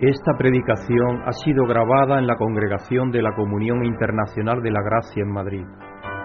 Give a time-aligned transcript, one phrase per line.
[0.00, 5.22] Esta predicación ha sido grabada en la Congregación de la Comunión Internacional de la Gracia
[5.22, 5.64] en Madrid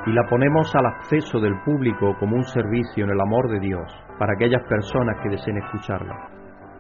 [0.07, 3.85] y la ponemos al acceso del público como un servicio en el amor de Dios
[4.17, 6.15] para aquellas personas que deseen escucharla.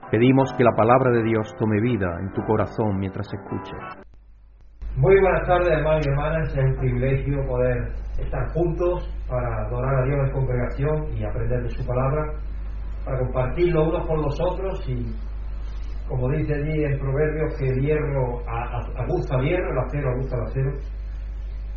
[0.09, 3.77] Pedimos que la palabra de Dios tome vida en tu corazón mientras escuches.
[4.97, 6.57] Muy buenas tardes, hermanos y hermanas.
[6.57, 11.69] Es un privilegio poder estar juntos para adorar a Dios en congregación y aprender de
[11.69, 12.33] su palabra,
[13.05, 15.05] para compartirlo unos con los otros y,
[16.09, 20.41] como dice allí en Proverbios, que el hierro aguza el hierro, el acero aguza el
[20.41, 20.71] acero.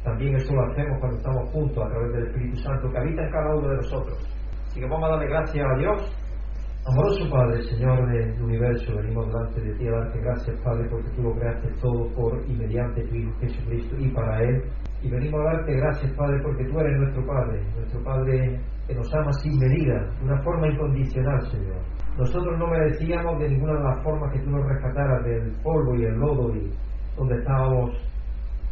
[0.02, 3.30] También eso lo hacemos cuando estamos juntos a través del Espíritu Santo que habita en
[3.30, 4.18] cada uno de nosotros.
[4.66, 6.16] Así que vamos a darle gracias a Dios.
[6.84, 11.22] Amoroso Padre, Señor del universo, venimos delante de ti a darte gracias, Padre, porque tú
[11.22, 14.62] lo creaste todo por y mediante tu Hijo Jesucristo y para Él.
[15.00, 19.14] Y venimos a darte gracias, Padre, porque tú eres nuestro Padre, nuestro Padre que nos
[19.14, 21.78] ama sin medida, de una forma incondicional, Señor.
[22.18, 26.04] Nosotros no merecíamos de ninguna de las formas que tú nos rescataras del polvo y
[26.04, 26.70] el lodo y
[27.16, 27.90] donde estábamos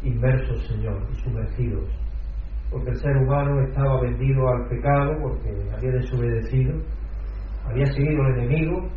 [0.03, 1.89] inmersos, Señor, y sumergidos.
[2.69, 6.73] Porque el ser humano estaba vendido al pecado, porque había desobedecido,
[7.65, 8.87] había seguido el enemigo,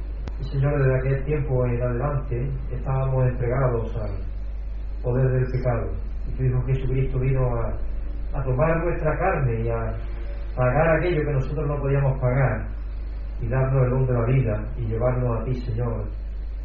[0.41, 5.91] y Señor, desde aquel tiempo en adelante estábamos entregados al poder del pecado.
[6.29, 7.49] Y tu Hijo Jesucristo vino
[8.35, 9.97] a tomar nuestra carne y a
[10.55, 12.75] pagar aquello que nosotros no podíamos pagar
[13.45, 16.05] y darnos el don de la vida y llevarnos a ti, Señor,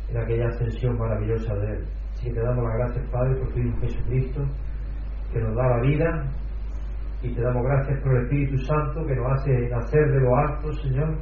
[0.10, 1.86] en aquella ascensión maravillosa de Él.
[2.14, 4.42] Así que te damos las gracias, Padre, por tu Hijo Jesucristo,
[5.34, 6.32] que nos da la vida,
[7.22, 10.72] y te damos gracias por el Espíritu Santo, que nos hace nacer de lo alto,
[10.74, 11.18] Señor,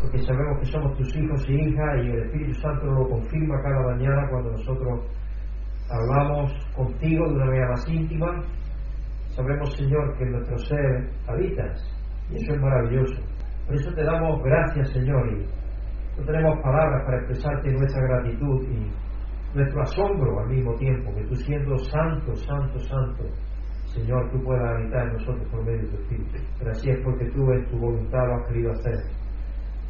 [0.00, 3.82] porque sabemos que somos tus hijos y hijas, y el Espíritu Santo lo confirma cada
[3.82, 5.06] mañana cuando nosotros
[5.90, 8.42] hablamos contigo de una manera más íntima.
[9.28, 11.82] Sabemos, Señor, que en nuestro ser habitas,
[12.30, 13.33] y eso es maravilloso.
[13.66, 15.46] Por eso te damos gracias, Señor, y
[16.18, 18.90] no tenemos palabras para expresarte nuestra gratitud y
[19.56, 23.24] nuestro asombro al mismo tiempo, que tú siendo santo, santo, santo,
[23.86, 26.36] Señor, tú puedas habitar en nosotros por medio de tu Espíritu.
[26.36, 28.98] Es porque tú en tu voluntad lo has querido hacer.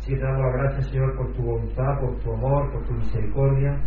[0.07, 3.81] Que te damos gracias, Señor, por tu voluntad, por tu amor, por tu misericordia.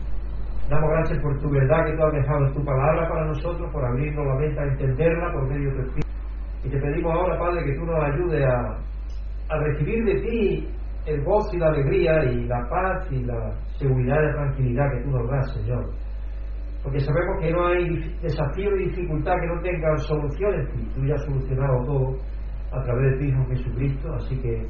[0.67, 3.85] Damos gracias por tu verdad que tú has dejado en tu palabra para nosotros, por
[3.85, 6.09] abrirnos la mente a entenderla por medio de tu Espíritu.
[6.63, 8.77] Y te pedimos ahora, Padre, que tú nos ayudes a,
[9.49, 10.67] a recibir de ti
[11.05, 15.03] el gozo y la alegría y la paz y la seguridad y la tranquilidad que
[15.03, 15.89] tú nos das, Señor.
[16.83, 20.89] Porque sabemos que no hay desafío y dificultad que no tengan solución en ti.
[20.95, 22.17] Tú ya has solucionado todo
[22.71, 24.67] a través de tu Hijo Jesucristo, así que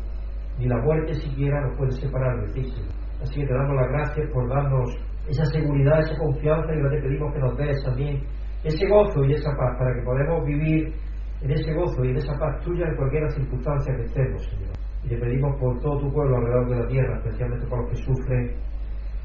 [0.59, 2.93] ni la muerte siquiera nos puede separar de ti, Señor.
[3.21, 4.89] Así que te damos las gracias por darnos
[5.27, 8.23] esa seguridad, esa confianza y te pedimos que nos des también
[8.63, 10.93] ese gozo y esa paz para que podamos vivir
[11.41, 14.73] en ese gozo y en esa paz tuya en cualquier circunstancia que estemos, Señor.
[15.03, 17.97] Y te pedimos por todo tu pueblo alrededor de la tierra, especialmente por los que
[17.97, 18.51] sufren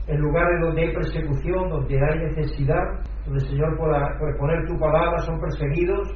[0.08, 5.18] en lugares donde hay persecución, donde hay necesidad, donde Señor por, por poner tu palabra
[5.20, 6.08] son perseguidos,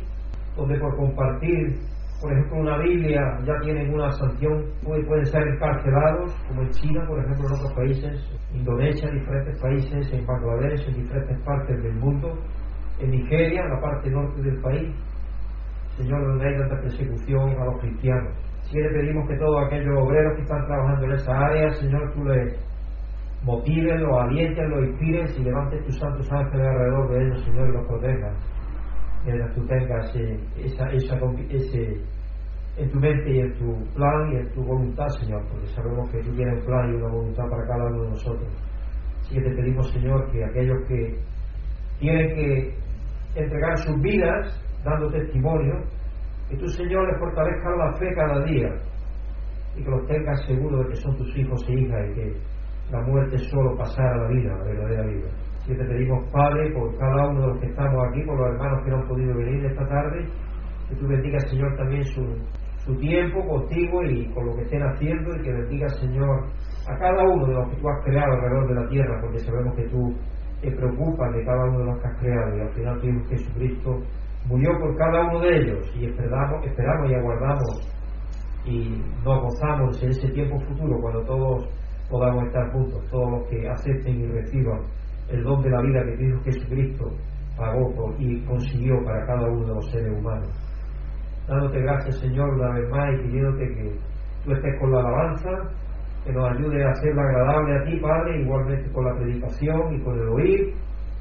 [0.57, 1.79] donde por compartir,
[2.21, 7.21] por ejemplo, una Biblia ya tienen una sanción, pueden ser encarcelados, como en China, por
[7.21, 12.33] ejemplo, en otros países, Indonesia, en diferentes países, en Bangladesh, en diferentes partes del mundo,
[12.99, 14.95] en Nigeria, en la parte norte del país,
[15.97, 18.33] Señor, donde hay tanta persecución a los cristianos.
[18.71, 22.25] Si le pedimos que todos aquellos obreros que están trabajando en esa área, Señor, tú
[22.25, 22.55] les
[23.43, 27.73] motives, los alientes, los inspires y levantes tus santos ángeles alrededor de ellos, Señor, y
[27.73, 28.35] los protejas.
[29.25, 30.17] Mientras tú tengas
[30.57, 31.17] esa, esa,
[31.51, 32.01] ese
[32.77, 36.23] en tu mente y en tu plan y en tu voluntad, Señor, porque sabemos que
[36.23, 38.49] tú tienes un plan y una voluntad para cada uno de nosotros.
[39.21, 41.19] Así que te pedimos, Señor, que aquellos que
[41.99, 42.75] tienen que
[43.35, 45.75] entregar sus vidas dando testimonio,
[46.49, 48.71] que tú, Señor, les fortalezca la fe cada día
[49.77, 52.33] y que los tengas seguros de que son tus hijos e hijas y que
[52.91, 55.29] la muerte solo pasara la vida, la verdadera vida.
[55.67, 58.85] Que te pedimos, Padre, por cada uno de los que estamos aquí, por los hermanos
[58.85, 60.25] que no han podido venir esta tarde,
[60.89, 62.23] que tú bendigas, Señor, también su,
[62.85, 66.45] su tiempo contigo y con lo que estén haciendo y que bendigas, Señor,
[66.89, 69.75] a cada uno de los que tú has creado alrededor de la tierra, porque sabemos
[69.75, 70.15] que tú
[70.61, 73.25] te preocupas de cada uno de los que has creado y al final tu Hijo
[73.29, 73.99] Jesucristo
[74.49, 77.97] murió por cada uno de ellos y esperamos, esperamos y aguardamos
[78.65, 81.69] y nos gozamos en ese tiempo futuro cuando todos
[82.11, 84.81] podamos estar juntos, todos los que acepten y reciban
[85.29, 87.11] el don de la vida que Dios Jesucristo
[87.57, 90.49] pagó y consiguió para cada uno de los seres humanos.
[91.49, 93.93] Dándote gracias, Señor, una vez más y pidiéndote que
[94.45, 95.51] tú estés con la alabanza,
[96.25, 100.19] que nos ayude a hacerla agradable a ti, Padre, igualmente con la predicación y con
[100.19, 100.75] el oír,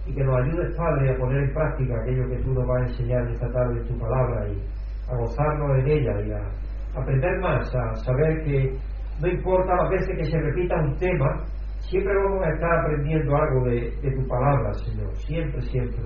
[0.06, 2.88] y que nos ayudes, Padre, a poner en práctica aquello que tú nos vas a
[2.88, 4.62] enseñar esta tarde en tu palabra y
[5.10, 8.78] a gozarnos en ella y a aprender más, a saber que
[9.22, 11.46] no importa las veces que se repita un tema,
[11.90, 15.16] Siempre vamos a estar aprendiendo algo de, tu palabra, Señor.
[15.18, 16.02] Siempre, siempre.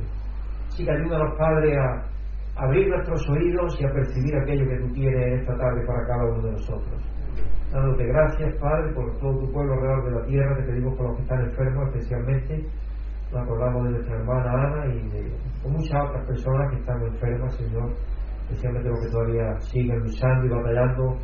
[0.68, 2.04] Así que ayúdanos, Padre, a
[2.57, 6.42] abrir nuestros oídos y a percibir aquello que tú tienes esta tarde para cada uno
[6.44, 7.01] de nosotros.
[7.72, 10.57] Dándote gracias, Padre, por todo tu pueblo real de la tierra.
[10.57, 12.66] Te pedimos por los que están enfermos, especialmente.
[13.31, 17.93] Nos acordamos de nuestra hermana Ana y de muchas otras personas que están enfermas, Señor.
[18.49, 21.17] Especialmente los que todavía siguen luchando y batallando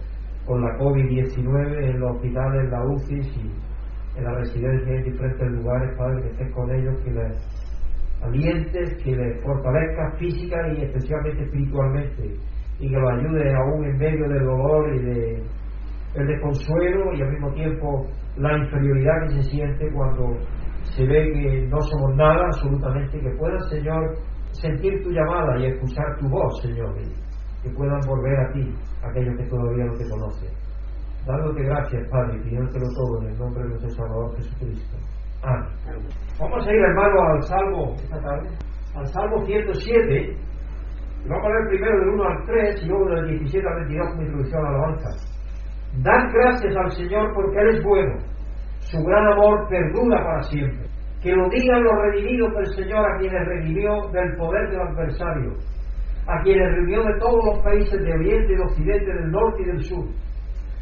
[0.46, 5.52] con la COVID-19 en los hospitales, en la UCI y en la residencia en diferentes
[5.52, 11.44] lugares, Padre, que estés con ellos, que les alientes, que les fortalezca física y especialmente
[11.44, 12.36] espiritualmente,
[12.80, 15.44] y que los ayude aún en medio del dolor y de
[16.16, 18.06] el desconsuelo y al mismo tiempo
[18.38, 20.38] la inferioridad que se siente cuando
[20.94, 24.18] se ve que no somos nada absolutamente, que puedan, Señor,
[24.52, 26.96] sentir tu llamada y escuchar tu voz, Señor,
[27.64, 28.74] que puedan volver a ti,
[29.04, 30.50] aquellos que todavía no te conocen.
[31.26, 34.98] Dándote gracias, Padre, pidiéndotelo todo en el nombre de nuestro Salvador Jesucristo.
[35.42, 36.08] Amén.
[36.40, 38.50] Vamos a ir, hermano, al Salmo esta tarde,
[38.96, 40.38] al Salmo 107.
[41.26, 44.08] Y vamos a leer primero del 1 al 3 y luego del 17 al 22
[44.10, 45.10] como introducción a la alabanza.
[46.04, 48.35] Dad gracias al Señor porque Él es bueno.
[48.86, 50.88] Su gran amor perdura para siempre.
[51.22, 55.54] Que lo digan los redimidos del Señor a quienes redimió del poder del adversario,
[56.28, 59.66] a quienes redimió de todos los países de Oriente y de Occidente, del norte y
[59.66, 60.06] del sur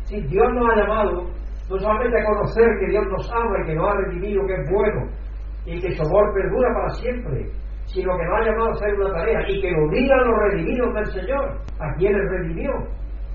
[0.06, 1.30] si Dios nos ha llamado
[1.70, 4.70] no solamente a conocer que Dios nos ama y que nos ha redimido, que es
[4.70, 5.10] bueno
[5.66, 7.46] y que su amor perdura para siempre,
[7.86, 10.94] sino que nos ha llamado a hacer una tarea y que lo digan los redimidos
[10.94, 12.72] del Señor, a quienes redimió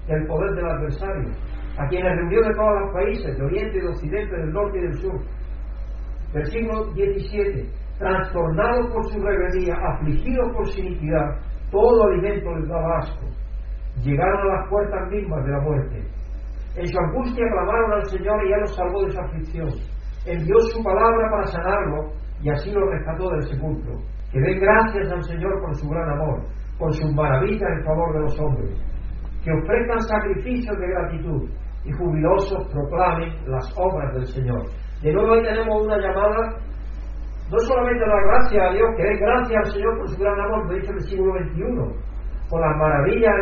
[0.07, 1.31] del poder del adversario,
[1.79, 4.83] a quienes redimió de todos los países, de Oriente y de Occidente, del norte y
[4.83, 5.21] del sur.
[6.35, 7.67] Versículo 17.
[7.99, 11.41] Trastornados por su rebeldía, afligidos por su iniquidad,
[11.71, 13.27] todo alimento les daba asco.
[14.03, 16.19] Llegaron a las puertas mismas de la muerte
[16.79, 19.69] en su angustia clamaron al Señor y Él los salvó de su aflicción.
[20.27, 23.99] Envió su palabra para sanarlo y así lo rescató del sepulcro.
[24.31, 26.45] Que den gracias al Señor por su gran amor,
[26.79, 28.71] por sus maravillas en favor de los hombres.
[29.43, 31.51] Que ofrezcan sacrificios de gratitud
[31.85, 34.63] y jubilosos proclamen las obras del Señor.
[35.03, 36.59] De nuevo ahí tenemos una llamada,
[37.51, 40.41] no solamente a dar gracias a Dios, que den gracias al Señor por su gran
[40.41, 43.35] amor, lo dice el siglo XXI, por las maravillas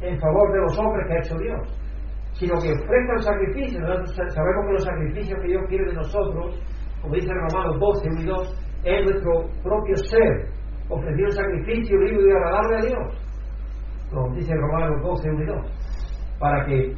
[0.00, 1.78] en favor de los hombres que ha hecho Dios
[2.38, 3.82] sino que ofrezcan sacrificios.
[3.82, 6.60] Nosotros sabemos que los sacrificios que Dios quiere de nosotros,
[7.02, 9.32] como dice Romanos 12, 1 y 2, es nuestro
[9.62, 10.48] propio ser,
[10.88, 13.28] ofrecer un sacrificio vivo y agradable a Dios.
[14.10, 15.66] Como dice Romanos 12, 1 y 2.
[16.38, 16.94] Para que,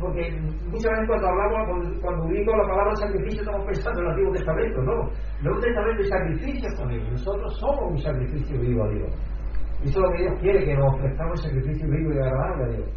[0.00, 0.30] porque
[0.70, 4.82] muchas veces cuando hablamos, cuando, digo la palabra sacrificio, estamos pensando en el Antiguo Testamento,
[4.82, 5.10] no.
[5.38, 7.10] El Nuevo Testamento es sacrificio también.
[7.10, 9.10] Nosotros somos un sacrificio vivo a Dios.
[9.82, 12.68] Y eso es lo que Dios quiere, que nos ofrezcamos sacrificio vivo y agradable a
[12.76, 12.88] Dios.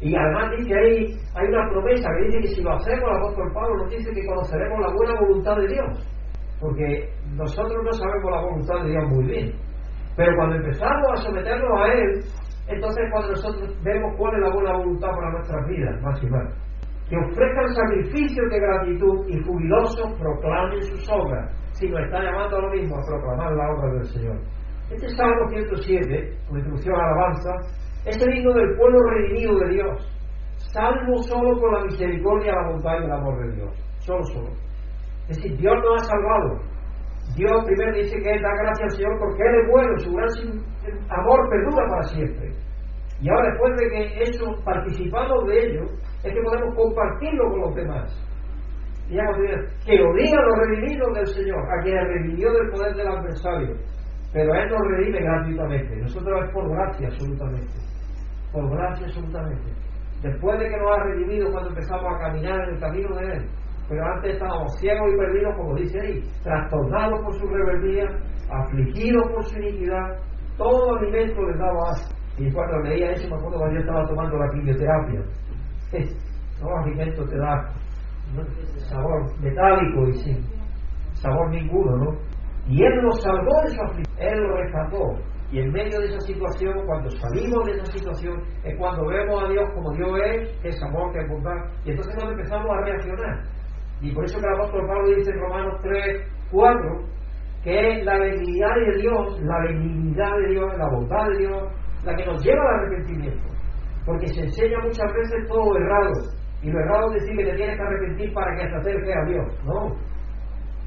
[0.00, 3.52] Y además dice ahí, hay una promesa que dice que si lo hacemos, el apóstol
[3.54, 6.06] Pablo nos dice que conoceremos la buena voluntad de Dios.
[6.60, 9.52] Porque nosotros no sabemos la voluntad de Dios muy bien.
[10.16, 12.24] Pero cuando empezamos a someternos a Él,
[12.68, 16.54] entonces cuando nosotros vemos cuál es la buena voluntad para nuestras vidas, más y más.
[17.08, 21.50] Que ofrezcan sacrificios de gratitud y jubilosos proclamen sus obras.
[21.72, 24.36] Si nos está llamando a lo mismo, a proclamar la obra del Señor.
[24.90, 27.50] Este Salmo 107, con instrucción alabanza,
[28.04, 30.16] es el himno del pueblo redimido de Dios,
[30.72, 33.70] salvo solo por la misericordia, la bondad y el amor de Dios.
[33.98, 34.48] Solo, solo.
[35.28, 36.60] Es decir, Dios nos ha salvado.
[37.34, 40.28] Dios primero dice que da gracias al Señor porque Él es bueno, su gran
[41.10, 42.52] amor perdura para siempre.
[43.20, 45.84] Y ahora después de que eso, participamos de ello,
[46.22, 48.22] es que podemos compartirlo con los demás.
[49.08, 49.16] Y
[49.86, 53.76] que lo digan los redimidos del Señor, a quien redimió del poder del adversario.
[54.32, 55.96] Pero Él nos redime gratuitamente.
[55.96, 57.86] Nosotros es por gracia absolutamente
[58.56, 59.72] por gracia absolutamente.
[60.22, 63.46] Después de que nos ha redimido cuando empezamos a caminar en el camino de Él,
[63.88, 68.08] pero antes estábamos ciegos y perdidos, como dice ahí, trastornados por su rebeldía,
[68.50, 70.16] afligidos por su iniquidad,
[70.56, 72.15] todo alimento les daba asco.
[72.38, 75.20] Y cuando leía eso, me acuerdo cuando yo estaba tomando la quimioterapia.
[76.60, 77.68] Todo alimento te da
[78.90, 80.44] sabor metálico y sin
[81.14, 82.18] sabor ninguno, ¿no?
[82.68, 85.16] Y Él nos salvó de su aflicción, Él lo rescató,
[85.52, 89.48] y en medio de esa situación, cuando salimos de esa situación, es cuando vemos a
[89.48, 91.56] Dios como Dios es, que es amor, que es bondad.
[91.84, 93.44] Y entonces cuando empezamos a reaccionar.
[94.00, 97.16] Y por eso que el apóstol Pablo dice en Romanos 3, 4,
[97.62, 101.62] que la benignidad de Dios, la benignidad de Dios, la bondad de Dios,
[102.06, 103.48] la que nos lleva al arrepentimiento.
[104.04, 106.12] Porque se enseña muchas veces todo errado.
[106.62, 109.24] Y lo errado es decir que te tienes que arrepentir para que te acerques a
[109.28, 109.64] Dios.
[109.64, 109.96] No.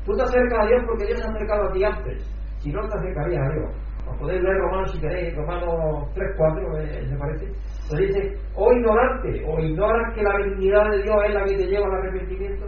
[0.06, 2.24] Tú te acercas a Dios porque Dios se ha acercado a ti antes.
[2.60, 7.08] Si no, te acercarías a Dios podéis leer Romanos si queréis, Romanos 3, 4, eh,
[7.12, 7.46] me parece.
[7.46, 11.68] Entonces dice, o ignorante, o ignoras que la benignidad de Dios es la que te
[11.68, 12.66] lleva al arrepentimiento.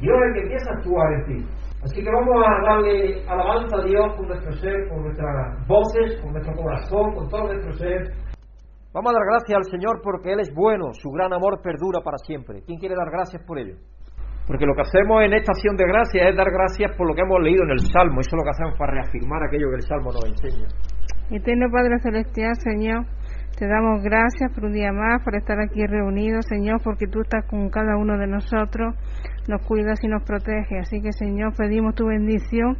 [0.00, 1.46] Dios es el que empieza a actuar en ti.
[1.82, 6.32] Así que vamos a darle alabanza a Dios con nuestro ser, con nuestras voces, con
[6.32, 8.02] nuestro corazón, con todo nuestro ser.
[8.92, 12.18] Vamos a dar gracias al Señor porque Él es bueno, su gran amor perdura para
[12.18, 12.60] siempre.
[12.66, 13.76] ¿Quién quiere dar gracias por ello?
[14.46, 17.22] Porque lo que hacemos en esta acción de gracias es dar gracias por lo que
[17.22, 18.20] hemos leído en el Salmo.
[18.20, 20.66] Eso es lo que hacemos para reafirmar aquello que el Salmo nos enseña.
[21.30, 23.06] Eterno Padre Celestial, Señor,
[23.60, 27.44] te damos gracias por un día más, por estar aquí reunidos, Señor, porque tú estás
[27.44, 28.94] con cada uno de nosotros,
[29.48, 30.80] nos cuidas y nos proteges.
[30.80, 32.78] Así que, Señor, pedimos tu bendición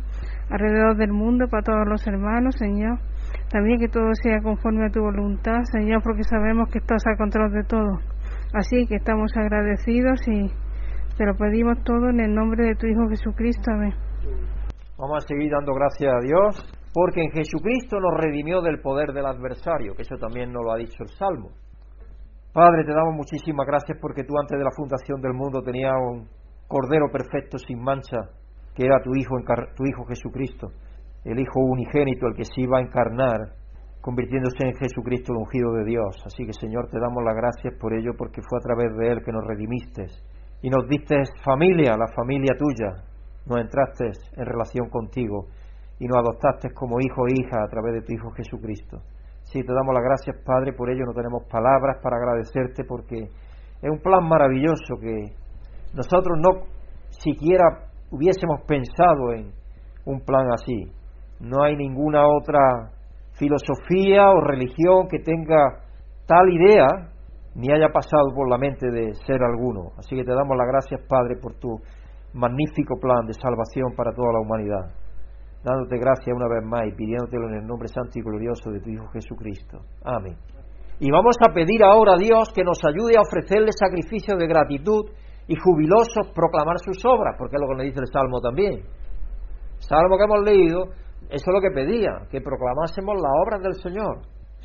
[0.48, 2.98] alrededor del mundo para todos los hermanos, Señor.
[3.50, 7.52] También que todo sea conforme a tu voluntad, Señor, porque sabemos que estás a control
[7.52, 7.98] de todo.
[8.54, 10.50] Así que estamos agradecidos y
[11.18, 13.70] te lo pedimos todo en el nombre de tu Hijo Jesucristo.
[13.70, 13.92] Amén.
[14.96, 19.26] Vamos a seguir dando gracias a Dios, porque en Jesucristo nos redimió del poder del
[19.26, 21.50] adversario, que eso también nos lo ha dicho el Salmo.
[22.52, 26.28] Padre, te damos muchísimas gracias porque tú antes de la fundación del mundo tenías un
[26.66, 28.18] Cordero perfecto sin mancha,
[28.74, 29.36] que era tu Hijo,
[29.76, 30.68] tu Hijo Jesucristo,
[31.24, 33.54] el Hijo unigénito, el que se iba a encarnar,
[34.00, 36.22] convirtiéndose en Jesucristo el ungido de Dios.
[36.24, 39.22] Así que Señor, te damos las gracias por ello, porque fue a través de Él
[39.24, 40.06] que nos redimiste
[40.62, 43.04] y nos diste familia, la familia tuya,
[43.46, 45.46] nos entraste en relación contigo
[46.00, 49.02] y nos adoptaste como hijo e hija a través de tu Hijo Jesucristo.
[49.44, 53.28] Sí, te damos las gracias, Padre, por ello no tenemos palabras para agradecerte porque
[53.82, 55.34] es un plan maravilloso que
[55.94, 56.64] nosotros no
[57.10, 59.52] siquiera hubiésemos pensado en
[60.06, 60.90] un plan así.
[61.38, 62.92] No hay ninguna otra
[63.32, 65.84] filosofía o religión que tenga
[66.26, 66.86] tal idea
[67.54, 69.92] ni haya pasado por la mente de ser alguno.
[69.98, 71.76] Así que te damos las gracias, Padre, por tu
[72.32, 75.09] magnífico plan de salvación para toda la humanidad.
[75.62, 78.88] Dándote gracias una vez más y pidiéndotelo en el nombre santo y glorioso de tu
[78.88, 79.80] Hijo Jesucristo.
[80.02, 80.36] Amén.
[80.98, 85.10] Y vamos a pedir ahora a Dios que nos ayude a ofrecerle sacrificio de gratitud
[85.48, 88.84] y jubilosos proclamar sus obras, porque es lo que nos dice el Salmo también.
[89.78, 90.84] Salmo que hemos leído,
[91.28, 94.20] eso es lo que pedía, que proclamásemos las obras del Señor.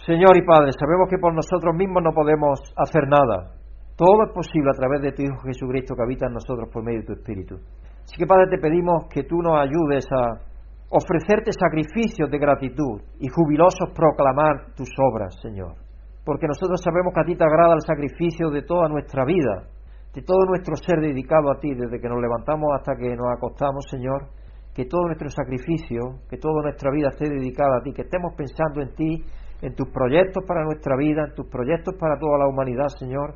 [0.06, 3.56] Señor y Padre, sabemos que por nosotros mismos no podemos hacer nada.
[3.96, 7.00] Todo es posible a través de tu Hijo Jesucristo que habita en nosotros por medio
[7.00, 7.56] de tu Espíritu.
[8.04, 10.55] Así que Padre, te pedimos que tú nos ayudes a
[10.90, 15.76] ofrecerte sacrificios de gratitud y jubilosos proclamar tus obras, Señor.
[16.24, 19.70] Porque nosotros sabemos que a ti te agrada el sacrificio de toda nuestra vida,
[20.14, 23.86] de todo nuestro ser dedicado a ti, desde que nos levantamos hasta que nos acostamos,
[23.90, 24.30] Señor.
[24.74, 28.82] Que todo nuestro sacrificio, que toda nuestra vida esté dedicada a ti, que estemos pensando
[28.82, 29.24] en ti
[29.62, 33.36] en tus proyectos para nuestra vida, en tus proyectos para toda la humanidad, Señor,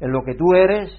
[0.00, 0.90] en lo que tú eres,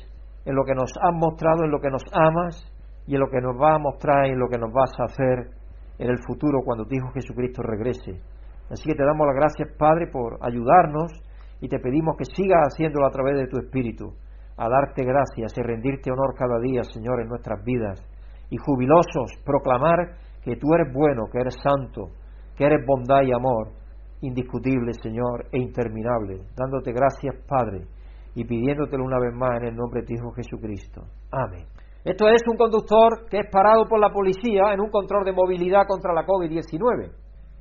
[0.45, 2.71] en lo que nos has mostrado, en lo que nos amas
[3.07, 5.05] y en lo que nos va a mostrar y en lo que nos vas a
[5.05, 5.58] hacer
[5.99, 8.21] en el futuro cuando tu Hijo Jesucristo regrese.
[8.71, 11.11] Así que te damos las gracias, Padre, por ayudarnos
[11.59, 14.13] y te pedimos que sigas haciéndolo a través de tu Espíritu,
[14.57, 17.99] a darte gracias y rendirte honor cada día, Señor, en nuestras vidas.
[18.49, 22.09] Y jubilosos, proclamar que tú eres bueno, que eres santo,
[22.55, 23.71] que eres bondad y amor,
[24.21, 27.85] indiscutible, Señor, e interminable, dándote gracias, Padre,
[28.35, 31.03] y pidiéndotelo una vez más en el nombre de tu Hijo Jesucristo.
[31.31, 31.78] Amén.
[32.03, 35.83] Esto es un conductor que es parado por la policía en un control de movilidad
[35.87, 37.11] contra la COVID-19.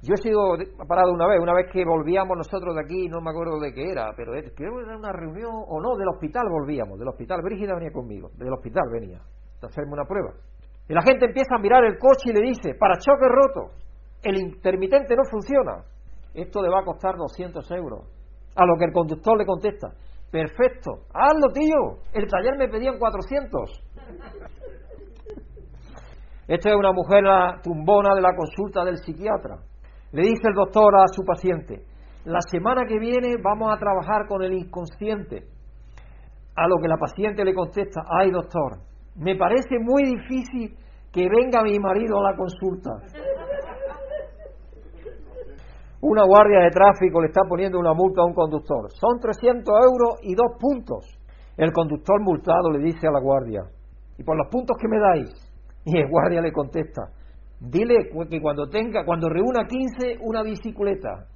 [0.02, 0.54] Yo he sido
[0.87, 3.90] parado una vez, una vez que volvíamos nosotros de aquí, no me acuerdo de qué
[3.90, 7.75] era, pero creo que era una reunión, o no, del hospital volvíamos, del hospital, Brígida
[7.75, 10.35] venía conmigo, del hospital venía, a hacerme una prueba.
[10.88, 13.75] Y la gente empieza a mirar el coche y le dice, para choque roto,
[14.23, 15.83] el intermitente no funciona
[16.35, 18.04] esto le va a costar 200 euros.
[18.54, 19.88] A lo que el conductor le contesta,
[20.30, 23.88] perfecto, hazlo tío, el taller me pedían 400.
[26.48, 27.24] Esta es una mujer
[27.62, 29.58] tumbona de la consulta del psiquiatra.
[30.12, 31.84] Le dice el doctor a su paciente,
[32.24, 35.44] la semana que viene vamos a trabajar con el inconsciente.
[36.56, 38.78] A lo que la paciente le contesta, ay doctor,
[39.16, 40.74] me parece muy difícil
[41.12, 42.90] que venga mi marido a la consulta.
[46.00, 48.90] Una guardia de tráfico le está poniendo una multa a un conductor.
[48.92, 51.06] Son 300 euros y dos puntos.
[51.56, 53.62] El conductor multado le dice a la guardia,
[54.18, 55.30] ¿y por los puntos que me dais?
[55.84, 57.10] Y el guardia le contesta,
[57.60, 61.26] dile que cuando tenga, cuando reúna 15, una bicicleta.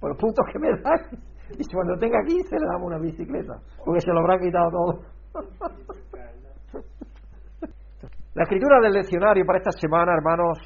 [0.00, 1.08] Por los puntos que me dais.
[1.58, 5.00] Y cuando tenga 15 le damos una bicicleta, porque se lo habrá quitado todo.
[8.34, 10.58] La escritura del leccionario para esta semana, hermanos,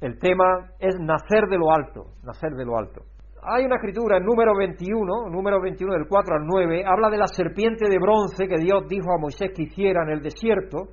[0.00, 3.02] el tema es nacer de lo alto, nacer de lo alto.
[3.42, 7.26] Hay una escritura en número 21, número 21 del 4 al 9, habla de la
[7.26, 10.90] serpiente de bronce que Dios dijo a Moisés que hiciera en el desierto.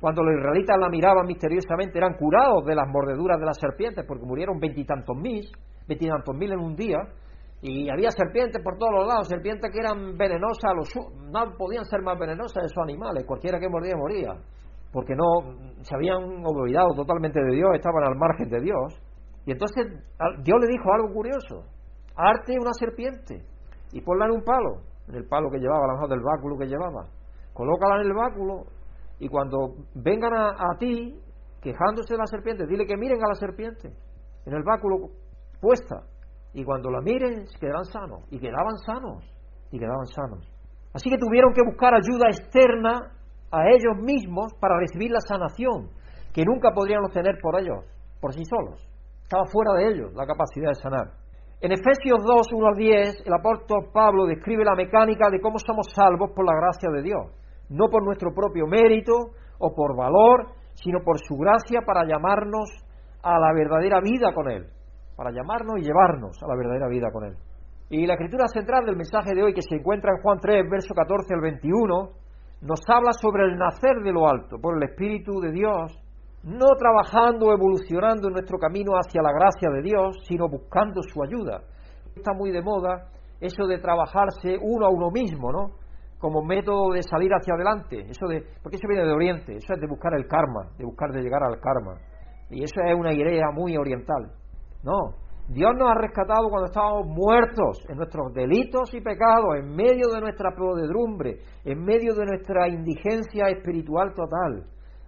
[0.00, 4.24] Cuando los israelitas la miraban misteriosamente, eran curados de las mordeduras de las serpientes, porque
[4.24, 5.44] murieron veintitantos mil,
[5.88, 6.98] veintitantos mil en un día,
[7.60, 10.88] y había serpientes por todos los lados, serpientes que eran venenosas, los,
[11.32, 14.34] no podían ser más venenosas esos animales, cualquiera que mordía moría.
[14.92, 18.94] porque no se habían olvidado totalmente de Dios, estaban al margen de Dios.
[19.44, 19.86] Y entonces
[20.42, 21.64] Dios le dijo algo curioso,
[22.16, 23.42] arte una serpiente
[23.92, 26.58] y ponla en un palo, en el palo que llevaba, a lo mejor del báculo
[26.58, 27.04] que llevaba.
[27.52, 28.64] Colócala en el báculo
[29.18, 31.14] y cuando vengan a, ti
[31.60, 33.92] quejándose de la serpiente, dile que miren a la serpiente
[34.46, 35.08] en el báculo
[35.60, 36.04] puesta
[36.54, 39.24] y cuando la miren quedarán sanos y quedaban sanos
[39.70, 40.48] y quedaban sanos.
[40.94, 43.12] Así que tuvieron que buscar ayuda externa
[43.50, 45.90] a ellos mismos para recibir la sanación
[46.32, 47.84] que nunca podrían obtener por ellos,
[48.20, 48.86] por sí solos.
[49.22, 51.10] Estaba fuera de ellos la capacidad de sanar.
[51.60, 55.88] En Efesios 2, 1 al 10, el apóstol Pablo describe la mecánica de cómo somos
[55.92, 57.26] salvos por la gracia de Dios,
[57.70, 59.12] no por nuestro propio mérito
[59.58, 62.70] o por valor, sino por su gracia para llamarnos
[63.22, 64.66] a la verdadera vida con Él,
[65.16, 67.36] para llamarnos y llevarnos a la verdadera vida con Él.
[67.90, 70.94] Y la escritura central del mensaje de hoy, que se encuentra en Juan 3, verso
[70.94, 72.10] 14 al 21,
[72.60, 75.98] nos habla sobre el nacer de lo alto por el Espíritu de Dios,
[76.42, 81.22] no trabajando o evolucionando en nuestro camino hacia la gracia de Dios, sino buscando su
[81.22, 81.62] ayuda.
[82.14, 83.08] Está muy de moda
[83.40, 85.70] eso de trabajarse uno a uno mismo, ¿no?
[86.18, 88.00] Como método de salir hacia adelante.
[88.10, 91.10] Eso de, porque eso viene de Oriente, eso es de buscar el karma, de buscar
[91.10, 91.94] de llegar al karma.
[92.50, 94.32] Y eso es una idea muy oriental.
[94.82, 95.14] No,
[95.48, 100.20] Dios nos ha rescatado cuando estábamos muertos en nuestros delitos y pecados, en medio de
[100.20, 104.64] nuestra podedumbre, en medio de nuestra indigencia espiritual total.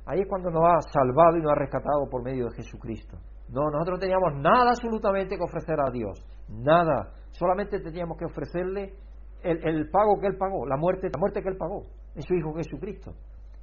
[0.07, 3.19] Ahí es cuando nos ha salvado y nos ha rescatado por medio de Jesucristo.
[3.51, 7.13] No, nosotros no teníamos nada absolutamente que ofrecer a Dios, nada.
[7.33, 8.95] Solamente teníamos que ofrecerle
[9.43, 12.35] el, el, pago que Él pagó, la muerte, la muerte que Él pagó en su
[12.35, 13.13] Hijo Jesucristo.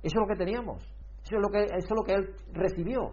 [0.04, 0.84] Eso es lo que teníamos,
[1.24, 3.12] eso es lo que, eso es lo que Él recibió.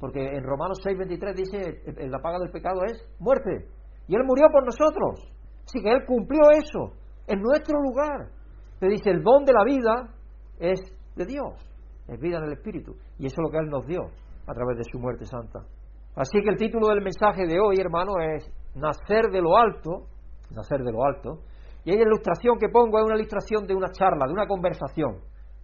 [0.00, 3.68] Porque en Romanos 6:23 dice, la paga del pecado es muerte.
[4.08, 5.30] Y Él murió por nosotros.
[5.64, 6.96] Así que Él cumplió eso
[7.28, 8.30] en nuestro lugar.
[8.80, 10.12] Te dice, el don de la vida
[10.58, 10.80] es
[11.14, 11.54] de Dios,
[12.08, 12.96] es vida en el Espíritu.
[13.18, 14.02] Y eso es lo que Él nos dio
[14.46, 15.60] a través de su muerte santa.
[16.16, 20.08] Así que el título del mensaje de hoy, hermano, es Nacer de lo alto,
[20.50, 21.42] nacer de lo alto.
[21.84, 25.18] Y la ilustración que pongo es una ilustración de una charla, de una conversación,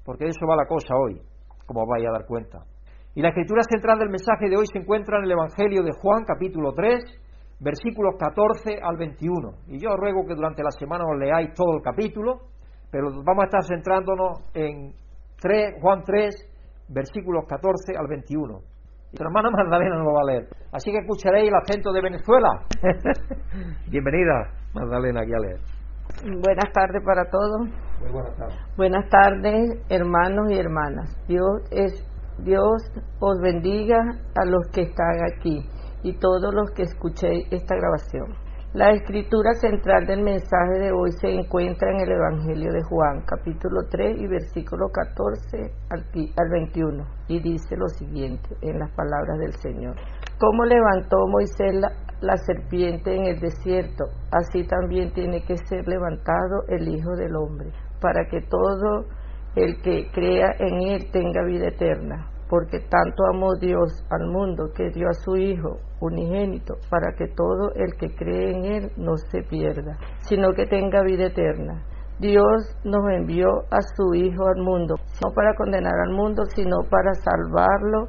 [0.05, 1.21] porque de eso va la cosa hoy,
[1.67, 2.65] como vais a dar cuenta.
[3.15, 6.25] Y la escritura central del mensaje de hoy se encuentra en el Evangelio de Juan,
[6.25, 6.99] capítulo 3,
[7.61, 9.51] versículos 14 al 21.
[9.69, 12.41] Y yo ruego que durante la semana os leáis todo el capítulo,
[12.91, 14.93] pero vamos a estar centrándonos en
[15.41, 16.35] 3, Juan 3,
[16.89, 18.61] versículos 14 al 21.
[19.13, 20.49] Y tu hermana Magdalena no lo va a leer.
[20.73, 22.51] Así que escucharéis el acento de Venezuela.
[23.89, 25.78] Bienvenida, Magdalena, aquí a leer.
[26.25, 27.69] Buenas tardes para todos.
[28.01, 28.57] Muy buenas tardes.
[28.77, 31.17] Buenas tardes, hermanos y hermanas.
[31.29, 32.05] Dios es
[32.39, 32.83] Dios
[33.21, 33.99] os bendiga
[34.35, 35.65] a los que están aquí
[36.03, 38.35] y todos los que escuchéis esta grabación.
[38.75, 43.81] La escritura central del mensaje de hoy se encuentra en el Evangelio de Juan, capítulo
[43.91, 49.97] 3 y versículo 14 al 21, y dice lo siguiente en las palabras del Señor.
[50.39, 56.65] Como levantó Moisés la, la serpiente en el desierto, así también tiene que ser levantado
[56.69, 59.05] el Hijo del Hombre, para que todo
[59.55, 64.91] el que crea en Él tenga vida eterna, porque tanto amó Dios al mundo que
[64.91, 69.43] dio a su Hijo unigénito, para que todo el que cree en Él no se
[69.43, 71.85] pierda, sino que tenga vida eterna.
[72.19, 77.15] Dios nos envió a su Hijo al mundo, no para condenar al mundo, sino para
[77.15, 78.09] salvarlo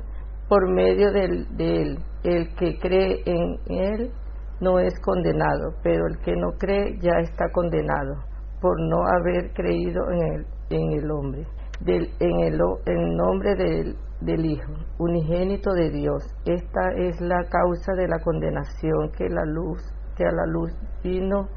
[0.49, 1.99] por medio de Él.
[2.23, 4.11] El que cree en Él
[4.59, 8.15] no es condenado, pero el que no cree ya está condenado
[8.59, 11.47] por no haber creído en Él en el hombre,
[11.79, 16.23] del, en el en nombre del, del Hijo, unigénito de Dios.
[16.45, 19.81] Esta es la causa de la condenación que la luz,
[20.15, 20.71] que a la luz
[21.03, 21.47] vino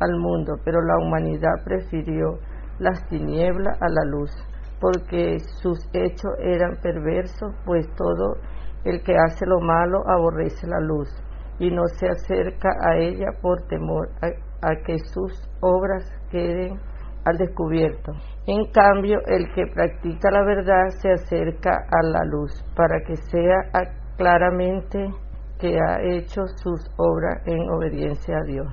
[0.00, 2.38] al mundo, pero la humanidad prefirió
[2.78, 4.30] las tinieblas a la luz,
[4.80, 8.36] porque sus hechos eran perversos, pues todo
[8.84, 11.08] el que hace lo malo aborrece la luz
[11.58, 16.80] y no se acerca a ella por temor a que sus obras queden
[17.24, 18.12] al descubierto.
[18.46, 23.70] En cambio, el que practica la verdad se acerca a la luz para que sea
[24.16, 25.10] claramente
[25.58, 28.66] que ha hecho sus obras en obediencia a Dios.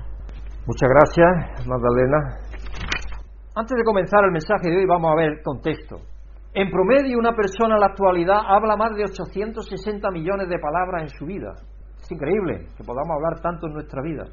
[0.66, 2.48] Muchas gracias, Magdalena.
[3.58, 5.96] Antes de comenzar el mensaje de hoy, vamos a ver contexto.
[6.54, 11.08] En promedio, una persona en la actualidad habla más de 860 millones de palabras en
[11.08, 11.54] su vida.
[12.00, 14.26] Es increíble que podamos hablar tanto en nuestra vida.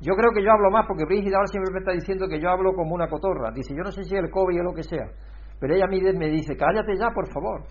[0.00, 2.48] Yo creo que yo hablo más porque Brígida ahora siempre me está diciendo que yo
[2.48, 3.50] hablo como una cotorra.
[3.52, 5.12] Dice, yo no sé si el COVID o lo que sea.
[5.60, 7.62] Pero ella me dice, cállate ya, por favor.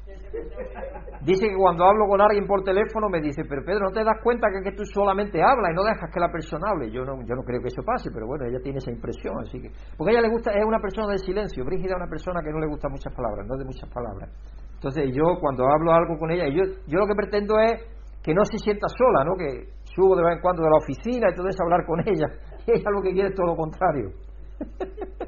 [1.22, 4.22] Dice que cuando hablo con alguien por teléfono me dice, pero Pedro, ¿no te das
[4.24, 6.92] cuenta que, que tú solamente hablas y no dejas que la persona hable?
[6.92, 9.60] Yo no, yo no creo que eso pase, pero bueno, ella tiene esa impresión, así
[9.60, 9.70] que...
[9.98, 11.66] Porque a ella le gusta, es una persona de silencio.
[11.66, 14.30] Brígida es una persona que no le gusta muchas palabras, no de muchas palabras.
[14.76, 17.84] Entonces yo cuando hablo algo con ella, yo, yo lo que pretendo es
[18.24, 19.36] que no se sienta sola, ¿no?
[19.36, 22.28] Que subo de vez en cuando de la oficina y entonces hablar con ella.
[22.68, 24.12] Ella lo que quiere es todo lo contrario.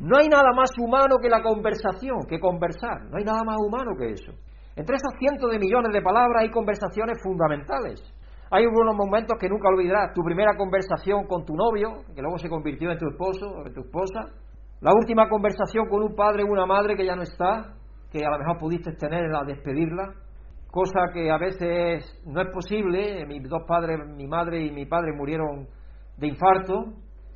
[0.00, 3.04] no hay nada más humano que la conversación, que conversar.
[3.10, 4.32] No hay nada más humano que eso.
[4.74, 8.00] Entre esos cientos de millones de palabras hay conversaciones fundamentales.
[8.50, 10.14] Hay unos momentos que nunca olvidarás.
[10.14, 13.74] Tu primera conversación con tu novio, que luego se convirtió en tu esposo o en
[13.74, 14.20] tu esposa.
[14.80, 17.74] La última conversación con un padre o una madre que ya no está,
[18.10, 20.14] que a lo mejor pudiste tener a despedirla.
[20.70, 23.26] Cosa que a veces no es posible.
[23.26, 25.68] Mis dos padres, mi madre y mi padre murieron
[26.16, 26.94] de infarto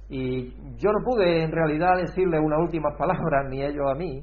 [0.09, 4.23] y yo no pude en realidad decirle unas últimas palabras, ni ellos a mí,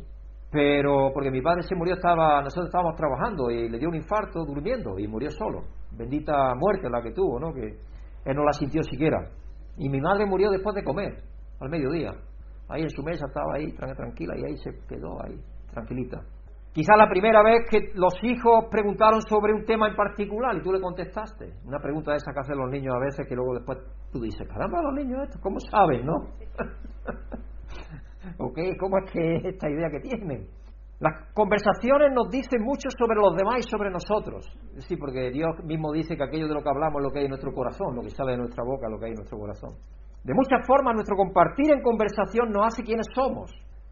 [0.52, 4.44] pero porque mi padre se murió, estaba, nosotros estábamos trabajando y le dio un infarto
[4.46, 5.64] durmiendo y murió solo.
[5.92, 7.54] Bendita muerte la que tuvo, ¿no?
[7.54, 7.78] Que
[8.26, 9.30] él no la sintió siquiera.
[9.78, 11.24] Y mi madre murió después de comer,
[11.60, 12.12] al mediodía.
[12.68, 15.40] Ahí en su mesa estaba ahí, tranquila, y ahí se quedó ahí,
[15.72, 16.22] tranquilita.
[16.74, 20.72] Quizá la primera vez que los hijos preguntaron sobre un tema en particular y tú
[20.72, 21.56] le contestaste.
[21.66, 23.78] Una pregunta de esa que hacen los niños a veces que luego después
[24.10, 26.16] tú dices, caramba, los niños estos, ¿cómo saben, no?
[28.40, 28.58] ¿Ok?
[28.80, 30.48] ¿Cómo es que esta idea que tienen?
[31.02, 34.48] Las conversaciones nos dicen mucho sobre los demás y sobre nosotros.
[34.88, 37.26] Sí, porque Dios mismo dice que aquello de lo que hablamos es lo que hay
[37.26, 39.72] en nuestro corazón, lo que sale de nuestra boca, lo que hay en nuestro corazón.
[40.24, 43.52] De muchas formas, nuestro compartir en conversación nos hace quienes somos,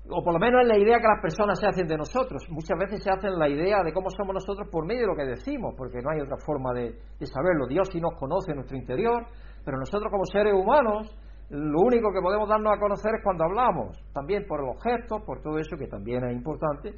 [0.10, 2.44] o por lo menos es la idea que las personas se hacen de nosotros.
[2.50, 5.26] Muchas veces se hacen la idea de cómo somos nosotros por medio de lo que
[5.26, 6.96] decimos, porque no hay otra forma de,
[7.26, 7.68] saberlo.
[7.68, 9.26] Dios sí nos conoce en nuestro interior,
[9.64, 11.16] pero nosotros como seres humanos
[11.50, 15.42] lo único que podemos darnos a conocer es cuando hablamos, también por los gestos, por
[15.42, 16.94] todo eso que también es importante.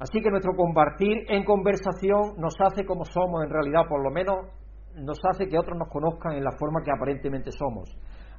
[0.00, 4.48] Así que nuestro compartir en conversación nos hace como somos en realidad, por lo menos
[4.96, 7.88] nos hace que otros nos conozcan en la forma que aparentemente somos.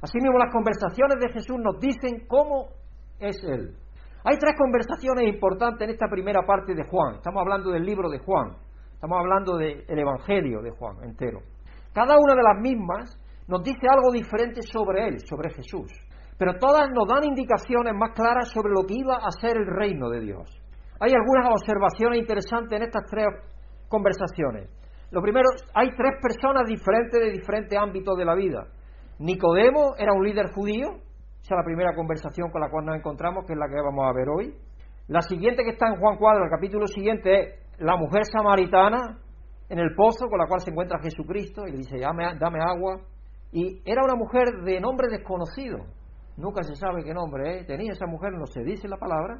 [0.02, 2.68] Asimismo, las conversaciones de Jesús nos dicen cómo
[3.18, 3.74] es Él.
[4.26, 7.16] Hay tres conversaciones importantes en esta primera parte de Juan.
[7.16, 8.56] Estamos hablando del libro de Juan.
[8.94, 11.40] Estamos hablando del Evangelio de Juan entero.
[11.92, 15.92] Cada una de las mismas nos dice algo diferente sobre Él, sobre Jesús.
[16.38, 20.08] Pero todas nos dan indicaciones más claras sobre lo que iba a ser el reino
[20.08, 20.48] de Dios.
[21.00, 23.26] Hay algunas observaciones interesantes en estas tres
[23.88, 24.70] conversaciones.
[25.10, 28.68] Lo primero, hay tres personas diferentes de diferentes ámbitos de la vida.
[29.18, 30.96] Nicodemo era un líder judío,
[31.44, 34.06] esa es la primera conversación con la cual nos encontramos, que es la que vamos
[34.08, 34.56] a ver hoy.
[35.08, 39.18] La siguiente que está en Juan 4, el capítulo siguiente, es la mujer samaritana
[39.68, 42.98] en el pozo con la cual se encuentra Jesucristo y le dice, dame, dame agua.
[43.52, 45.84] Y era una mujer de nombre desconocido.
[46.38, 47.64] Nunca se sabe qué nombre ¿eh?
[47.64, 49.36] tenía esa mujer, no se dice la palabra.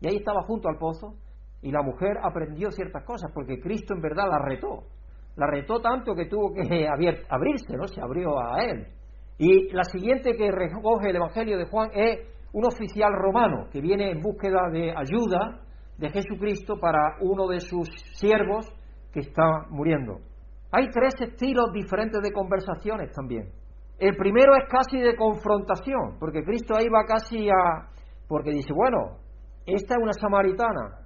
[0.00, 1.14] Y ahí estaba junto al pozo.
[1.62, 4.88] Y la mujer aprendió ciertas cosas porque Cristo en verdad la retó.
[5.36, 6.88] La retó tanto que tuvo que
[7.28, 7.86] abrirse, ¿no?
[7.86, 8.88] Se abrió a él.
[9.38, 12.20] Y la siguiente que recoge el Evangelio de Juan es
[12.52, 15.60] un oficial romano que viene en búsqueda de ayuda
[15.98, 18.66] de Jesucristo para uno de sus siervos
[19.12, 20.18] que está muriendo.
[20.70, 23.48] Hay tres estilos diferentes de conversaciones también.
[23.98, 27.88] El primero es casi de confrontación, porque Cristo ahí va casi a...
[28.28, 29.18] porque dice, bueno,
[29.66, 31.00] esta es una samaritana.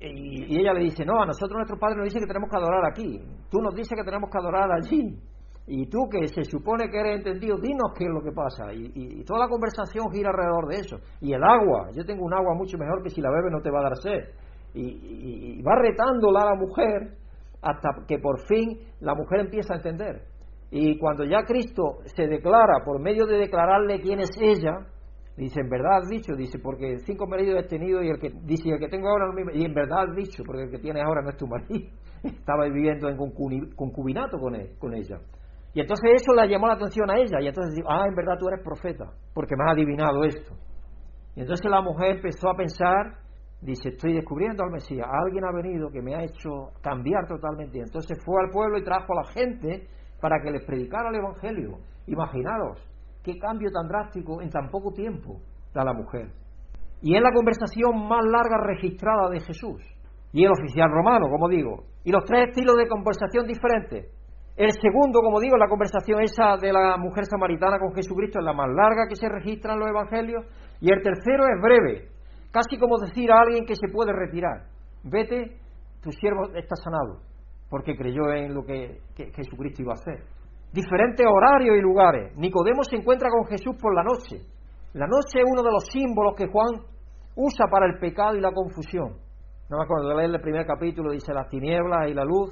[0.00, 2.84] Y ella le dice, no, a nosotros nuestro Padre nos dice que tenemos que adorar
[2.90, 3.20] aquí.
[3.50, 5.18] Tú nos dices que tenemos que adorar allí.
[5.66, 8.72] Y tú que se supone que eres entendido, dinos qué es lo que pasa.
[8.72, 10.96] Y, toda la conversación gira alrededor de eso.
[11.20, 13.70] Y el agua, yo tengo un agua mucho mejor que si la bebe no te
[13.70, 14.34] va a dar sed.
[14.74, 17.16] Y, va retándola a la mujer
[17.62, 20.22] hasta que por fin la mujer empieza a entender.
[20.70, 24.78] Y cuando ya Cristo se declara, por medio de declararle quién es ella,
[25.36, 28.70] dice, en verdad has dicho, dice, porque cinco maridos he tenido y el que dice,
[28.70, 31.22] el que tengo ahora no y en verdad has dicho, porque el que tienes ahora
[31.22, 31.88] no es tu marido,
[32.24, 33.16] estaba viviendo en
[33.76, 35.20] concubinato con, con ella.
[35.74, 38.36] Y entonces eso le llamó la atención a ella, y entonces dijo, ah, en verdad
[38.38, 40.52] tú eres profeta, porque me has adivinado esto.
[41.34, 43.22] Y entonces la mujer empezó a pensar
[43.62, 47.78] dice, estoy descubriendo al Mesías, alguien ha venido que me ha hecho cambiar totalmente.
[47.78, 49.88] Entonces fue al pueblo y trajo a la gente
[50.20, 51.78] para que les predicara el Evangelio.
[52.06, 52.78] Imaginaros
[53.22, 55.40] qué cambio tan drástico en tan poco tiempo
[55.72, 56.32] da la mujer.
[57.00, 59.80] Y es la conversación más larga registrada de Jesús.
[60.32, 61.84] Y el oficial romano, como digo.
[62.04, 64.12] Y los tres estilos de conversación diferentes.
[64.56, 68.52] El segundo, como digo, la conversación esa de la mujer samaritana con Jesucristo es la
[68.52, 70.44] más larga que se registra en los evangelios.
[70.80, 72.12] Y el tercero es breve,
[72.52, 74.66] Casi como decir a alguien que se puede retirar,
[75.04, 75.56] vete,
[76.02, 77.22] tu siervo está sanado,
[77.70, 80.26] porque creyó en lo que, Jesucristo iba a hacer.
[80.70, 82.36] Diferentes horarios y lugares.
[82.36, 84.44] Nicodemo se encuentra con Jesús por la noche.
[84.92, 86.82] La noche es uno de los símbolos que Juan
[87.36, 89.16] usa para el pecado y la confusión.
[89.70, 92.50] No me acuerdo de leer el primer capítulo, dice las tinieblas y la luz,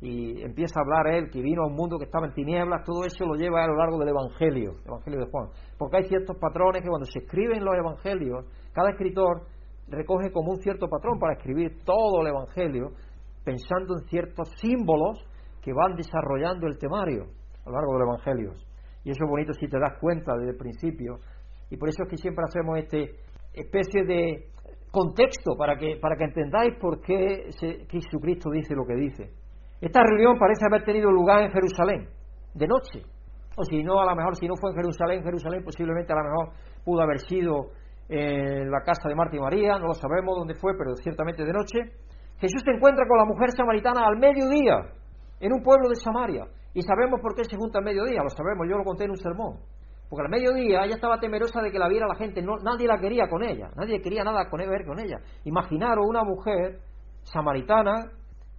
[0.00, 3.04] y empieza a hablar él que vino a un mundo que estaba en tinieblas, todo
[3.04, 5.48] eso lo lleva a lo largo del Evangelio, el Evangelio de Juan.
[5.76, 9.46] Porque hay ciertos patrones que cuando se escriben los Evangelios, cada escritor
[9.88, 12.90] recoge como un cierto patrón para escribir todo el Evangelio,
[13.44, 15.18] pensando en ciertos símbolos
[15.62, 17.24] que van desarrollando el temario
[17.64, 18.66] a lo largo de los Evangelios.
[19.02, 21.18] Y eso es bonito si te das cuenta desde el principio.
[21.70, 23.16] Y por eso es que siempre hacemos este
[23.52, 24.46] especie de
[24.90, 27.50] contexto para que, para que entendáis por qué
[27.90, 29.30] Jesucristo dice lo que dice.
[29.80, 32.08] Esta reunión parece haber tenido lugar en Jerusalén,
[32.54, 33.02] de noche.
[33.56, 36.22] O si no, a lo mejor, si no fue en Jerusalén, Jerusalén posiblemente a lo
[36.24, 37.70] mejor pudo haber sido
[38.08, 41.52] en la casa de Marta y María, no lo sabemos dónde fue, pero ciertamente de
[41.52, 41.78] noche.
[42.38, 44.78] Jesús se encuentra con la mujer samaritana al mediodía,
[45.40, 46.44] en un pueblo de Samaria.
[46.72, 49.16] Y sabemos por qué se junta al mediodía, lo sabemos, yo lo conté en un
[49.16, 49.58] sermón.
[50.08, 52.98] Porque al mediodía ella estaba temerosa de que la viera la gente, no, nadie la
[52.98, 55.18] quería con ella, nadie quería nada con ver con ella.
[55.44, 56.78] Imaginaros una mujer
[57.24, 58.10] samaritana,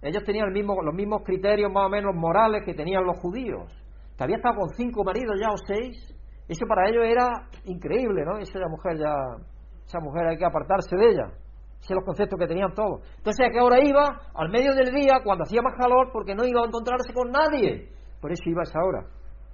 [0.02, 3.72] ellos tenían el mismo, los mismos criterios más o menos morales que tenían los judíos,
[4.16, 6.16] que había estado con cinco maridos ya o seis,
[6.48, 8.38] eso para ellos era increíble, ¿no?
[8.38, 9.14] Esa mujer ya,
[9.86, 11.26] esa mujer hay que apartarse de ella.
[11.80, 13.00] Esos los conceptos que tenían todos.
[13.16, 14.20] Entonces, ¿a qué hora iba?
[14.34, 17.88] Al medio del día, cuando hacía más calor, porque no iba a encontrarse con nadie.
[18.20, 19.06] Por eso iba a esa hora.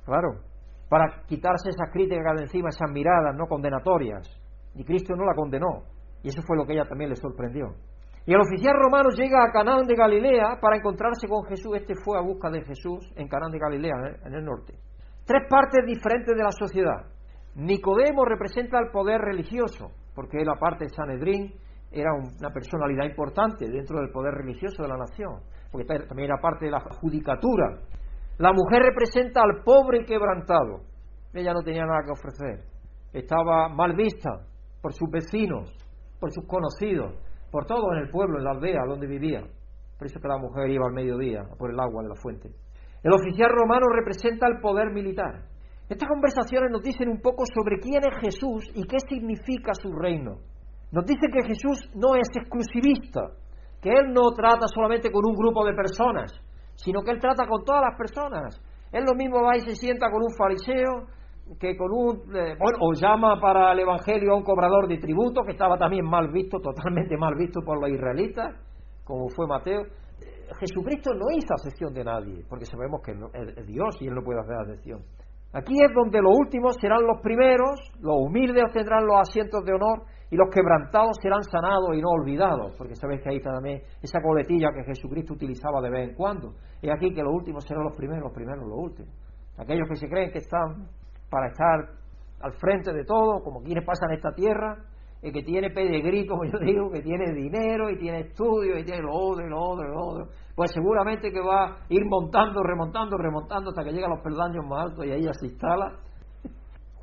[0.04, 0.40] Claro
[0.88, 4.28] para quitarse esas críticas de encima, esas miradas no condenatorias.
[4.74, 5.82] Y Cristo no la condenó.
[6.22, 7.74] Y eso fue lo que ella también le sorprendió.
[8.26, 11.76] Y el oficial romano llega a Canaán de Galilea para encontrarse con Jesús.
[11.76, 14.74] Este fue a busca de Jesús en Canaán de Galilea, en el norte.
[15.24, 17.06] Tres partes diferentes de la sociedad.
[17.54, 21.54] Nicodemo representa el poder religioso, porque él, aparte de Sanedrín,
[21.90, 26.66] era una personalidad importante dentro del poder religioso de la nación, porque también era parte
[26.66, 27.78] de la judicatura
[28.38, 30.82] la mujer representa al pobre quebrantado.
[31.32, 32.66] Ella no tenía nada que ofrecer.
[33.12, 34.30] Estaba mal vista
[34.82, 35.72] por sus vecinos,
[36.20, 37.14] por sus conocidos,
[37.50, 39.42] por todo en el pueblo, en la aldea donde vivía.
[39.98, 42.50] Por eso que la mujer iba al mediodía por el agua de la fuente.
[43.02, 45.46] El oficial romano representa el poder militar.
[45.88, 50.38] Estas conversaciones nos dicen un poco sobre quién es Jesús y qué significa su reino.
[50.90, 53.30] Nos dice que Jesús no es exclusivista,
[53.80, 56.32] que Él no trata solamente con un grupo de personas,
[56.76, 58.60] sino que él trata con todas las personas.
[58.92, 61.08] Él lo mismo va y se sienta con un fariseo
[61.60, 65.42] que con un, eh, bueno, o llama para el Evangelio a un cobrador de tributo
[65.44, 68.54] que estaba también mal visto, totalmente mal visto por los israelitas,
[69.04, 69.82] como fue Mateo.
[70.58, 74.40] Jesucristo no hizo acepción de nadie, porque sabemos que es Dios y Él no puede
[74.40, 75.02] hacer acepción.
[75.52, 80.02] Aquí es donde los últimos serán los primeros, los humildes obtendrán los asientos de honor
[80.30, 84.68] y los quebrantados serán sanados y no olvidados, porque sabéis que ahí también esa coletilla
[84.74, 86.54] que Jesucristo utilizaba de vez en cuando.
[86.82, 89.14] Es aquí que los últimos serán los primeros, los primeros los últimos.
[89.56, 90.88] Aquellos que se creen que están
[91.30, 91.90] para estar
[92.40, 94.76] al frente de todo, como quienes pasan esta tierra,
[95.22, 99.02] el que tiene pedigrí, como yo digo, que tiene dinero y tiene estudios y tiene
[99.02, 103.70] lo otro lo otro lo otro, pues seguramente que va a ir montando, remontando, remontando
[103.70, 105.98] hasta que llega a los peldaños más altos y ahí ya se instala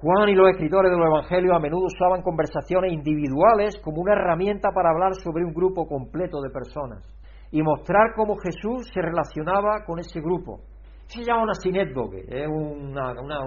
[0.04, 4.72] Juan y los escritores de los Evangelios a menudo usaban conversaciones individuales como una herramienta
[4.76, 7.08] para hablar sobre un grupo completo de personas
[7.52, 10.60] y mostrar cómo Jesús se relacionaba con ese grupo.
[11.06, 13.40] Se llama una es una, una,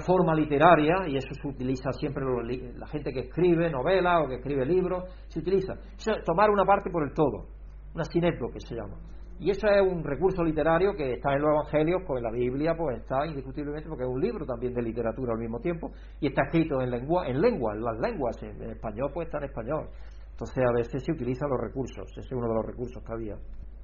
[0.00, 2.24] forma literaria y eso se utiliza siempre
[2.76, 5.74] la gente que escribe novelas o que escribe libros, se utiliza.
[6.24, 7.46] tomar una parte por el todo,
[7.94, 8.96] una sinécdoque se llama.
[9.38, 12.74] Y eso es un recurso literario que está en los evangelios, pues en la Biblia
[12.74, 16.44] pues está indiscutiblemente porque es un libro también de literatura al mismo tiempo y está
[16.44, 19.88] escrito en lengua, en lengua, en las lenguas, en, español pues está en español.
[20.30, 23.36] Entonces a veces se utilizan los recursos, ese es uno de los recursos que había.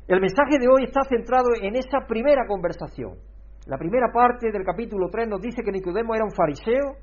[0.08, 3.18] El mensaje de hoy está centrado en esa primera conversación.
[3.66, 6.96] La primera parte del capítulo 3 nos dice que Nicodemo era un fariseo,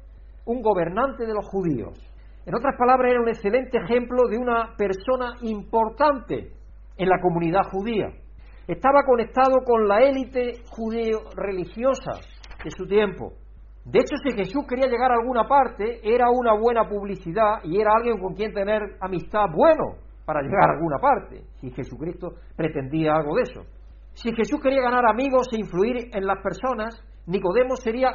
[0.45, 1.97] un gobernante de los judíos.
[2.45, 6.51] En otras palabras, era un excelente ejemplo de una persona importante
[6.97, 8.11] en la comunidad judía
[8.69, 12.21] estaba conectado con la élite judío-religiosa
[12.63, 13.33] de su tiempo.
[13.83, 17.93] De hecho, si Jesús quería llegar a alguna parte, era una buena publicidad y era
[17.97, 23.37] alguien con quien tener amistad bueno para llegar a alguna parte, si Jesucristo pretendía algo
[23.37, 23.61] de eso.
[24.13, 28.11] Si Jesús quería ganar amigos e influir en las personas, Nicodemo sería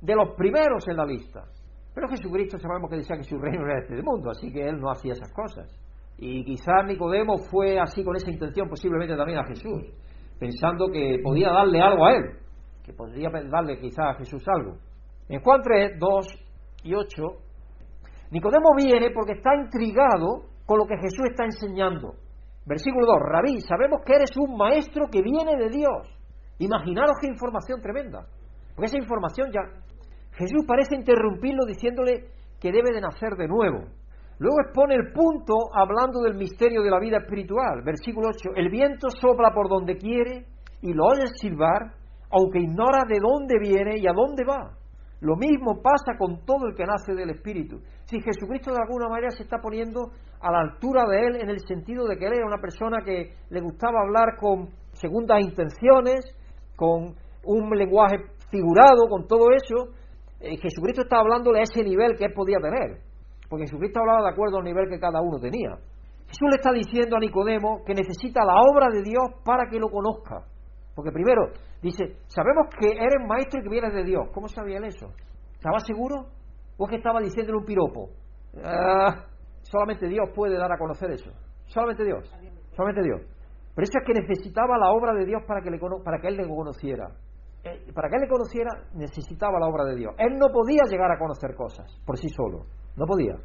[0.00, 1.44] de los primeros en la lista.
[1.94, 4.90] Pero Jesucristo sabemos que decía que su reino era este mundo, así que él no
[4.90, 5.68] hacía esas cosas.
[6.18, 9.84] Y quizás Nicodemo fue así con esa intención posiblemente también a Jesús,
[10.38, 12.24] pensando que podía darle algo a él,
[12.84, 14.78] que podría darle quizás a Jesús algo.
[15.28, 16.26] En Juan 3, 2
[16.84, 17.22] y 8,
[18.30, 22.14] Nicodemo viene porque está intrigado con lo que Jesús está enseñando.
[22.68, 26.06] Versículo 2, Rabí, sabemos que eres un maestro que viene de Dios.
[26.58, 28.26] Imaginaros qué información tremenda.
[28.74, 29.60] Porque esa información ya...
[30.32, 32.28] Jesús parece interrumpirlo diciéndole
[32.60, 33.88] que debe de nacer de nuevo.
[34.38, 37.82] Luego expone el punto hablando del misterio de la vida espiritual.
[37.82, 38.50] Versículo 8.
[38.54, 40.46] El viento sopla por donde quiere
[40.82, 41.94] y lo oyes silbar,
[42.30, 44.76] aunque ignora de dónde viene y a dónde va.
[45.20, 47.80] Lo mismo pasa con todo el que nace del Espíritu.
[48.04, 51.60] Si Jesucristo de alguna manera se está poniendo a la altura de él en el
[51.60, 56.24] sentido de que él era una persona que le gustaba hablar con segundas intenciones,
[56.76, 58.16] con un lenguaje
[58.50, 59.92] figurado, con todo eso,
[60.40, 63.00] eh, Jesucristo está hablándole a ese nivel que él podía tener.
[63.48, 65.70] Porque Jesucristo hablaba de acuerdo al nivel que cada uno tenía.
[66.26, 69.88] Jesús le está diciendo a Nicodemo que necesita la obra de Dios para que lo
[69.88, 70.44] conozca.
[70.94, 71.48] Porque primero
[71.82, 74.28] dice, sabemos que eres maestro y que vienes de Dios.
[74.34, 75.08] ¿Cómo sabía él eso?
[75.54, 76.26] ¿Estaba seguro?
[76.76, 78.10] ¿O es que estaba diciéndole un piropo?
[78.62, 79.24] Ah,
[79.70, 81.30] solamente Dios puede dar a conocer eso.
[81.66, 82.24] Solamente Dios.
[82.74, 83.20] Solamente Dios.
[83.74, 86.36] Pero eso es que necesitaba la obra de Dios para que, le, para que él
[86.36, 87.08] le conociera.
[87.64, 90.14] Eh, para que él le conociera necesitaba la obra de Dios.
[90.18, 92.66] Él no podía llegar a conocer cosas por sí solo.
[92.96, 93.36] No podía.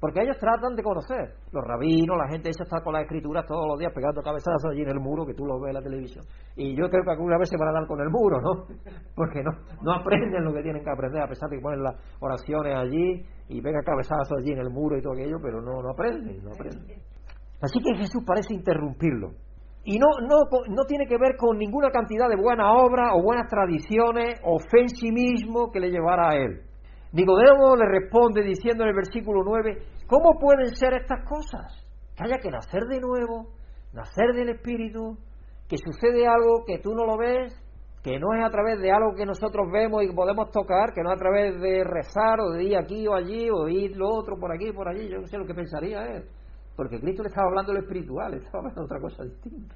[0.00, 1.34] Porque ellos tratan de conocer.
[1.52, 4.80] Los rabinos, la gente esa está con las escrituras todos los días pegando cabezazos allí
[4.80, 6.24] en el muro, que tú lo ves en la televisión.
[6.56, 8.64] Y yo creo que alguna vez se van a dar con el muro, ¿no?
[9.14, 9.50] Porque no,
[9.82, 13.22] no aprenden lo que tienen que aprender, a pesar de que ponen las oraciones allí
[13.48, 16.52] y pegan cabezazos allí en el muro y todo aquello, pero no, no aprenden, no
[16.52, 16.98] aprenden.
[17.60, 19.32] Así que Jesús parece interrumpirlo.
[19.84, 23.48] Y no, no, no tiene que ver con ninguna cantidad de buenas obras o buenas
[23.48, 26.69] tradiciones o fe en sí mismo que le llevara a él.
[27.12, 31.84] Nicodemo le responde diciendo en el versículo 9, ¿cómo pueden ser estas cosas?
[32.16, 33.48] Que haya que nacer de nuevo,
[33.92, 35.18] nacer del Espíritu,
[35.68, 37.52] que sucede algo que tú no lo ves,
[38.02, 41.10] que no es a través de algo que nosotros vemos y podemos tocar, que no
[41.10, 44.36] es a través de rezar o de ir aquí o allí o ir lo otro
[44.38, 46.24] por aquí por allí, yo no sé lo que pensaría él,
[46.76, 49.74] porque Cristo le estaba hablando de lo espiritual, estaba hablando de otra cosa distinta.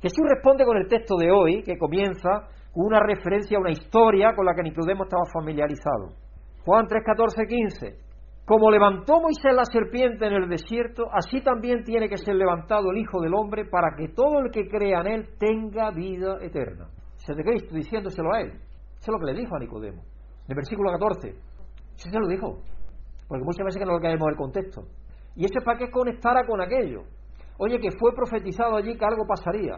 [0.00, 4.34] Jesús responde con el texto de hoy, que comienza con una referencia a una historia
[4.34, 6.25] con la que Nicodemo estaba familiarizado.
[6.66, 7.96] Juan 3, 14, 15.
[8.44, 12.98] Como levantó Moisés la serpiente en el desierto, así también tiene que ser levantado el
[12.98, 16.88] Hijo del Hombre para que todo el que crea en él tenga vida eterna.
[17.18, 18.48] Se de Cristo diciéndoselo a él.
[18.50, 20.02] Eso es lo que le dijo a Nicodemo.
[20.02, 21.28] En el versículo 14.
[21.28, 22.58] Eso se lo dijo.
[23.28, 24.82] Porque muchas veces que no lo caemos el contexto.
[25.36, 27.02] Y eso es para que conectara con aquello.
[27.58, 29.76] Oye, que fue profetizado allí que algo pasaría.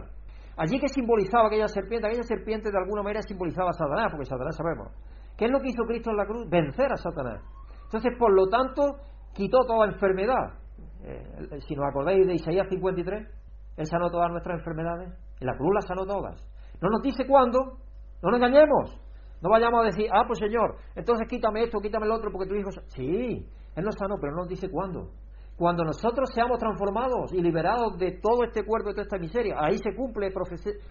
[0.57, 4.55] Allí que simbolizaba aquella serpiente, aquella serpiente de alguna manera simbolizaba a Satanás, porque Satanás
[4.55, 4.89] sabemos
[5.39, 6.49] ¿Qué es lo que hizo Cristo en la cruz?
[6.49, 7.41] Vencer a Satanás.
[7.85, 8.97] Entonces, por lo tanto,
[9.33, 10.59] quitó toda enfermedad.
[11.01, 13.25] Eh, si nos acordáis de Isaías 53,
[13.77, 15.17] Él sanó todas nuestras enfermedades.
[15.39, 16.45] En la cruz las sanó todas.
[16.81, 17.77] No nos dice cuándo,
[18.21, 18.99] no nos engañemos.
[19.41, 22.55] No vayamos a decir, ah, pues Señor, entonces quítame esto, quítame el otro, porque tu
[22.55, 22.71] hijo.
[22.87, 23.47] Sí,
[23.77, 25.11] Él nos sanó, pero no nos dice cuándo.
[25.55, 29.77] Cuando nosotros seamos transformados y liberados de todo este cuerpo y toda esta miseria, ahí
[29.77, 30.33] se cumple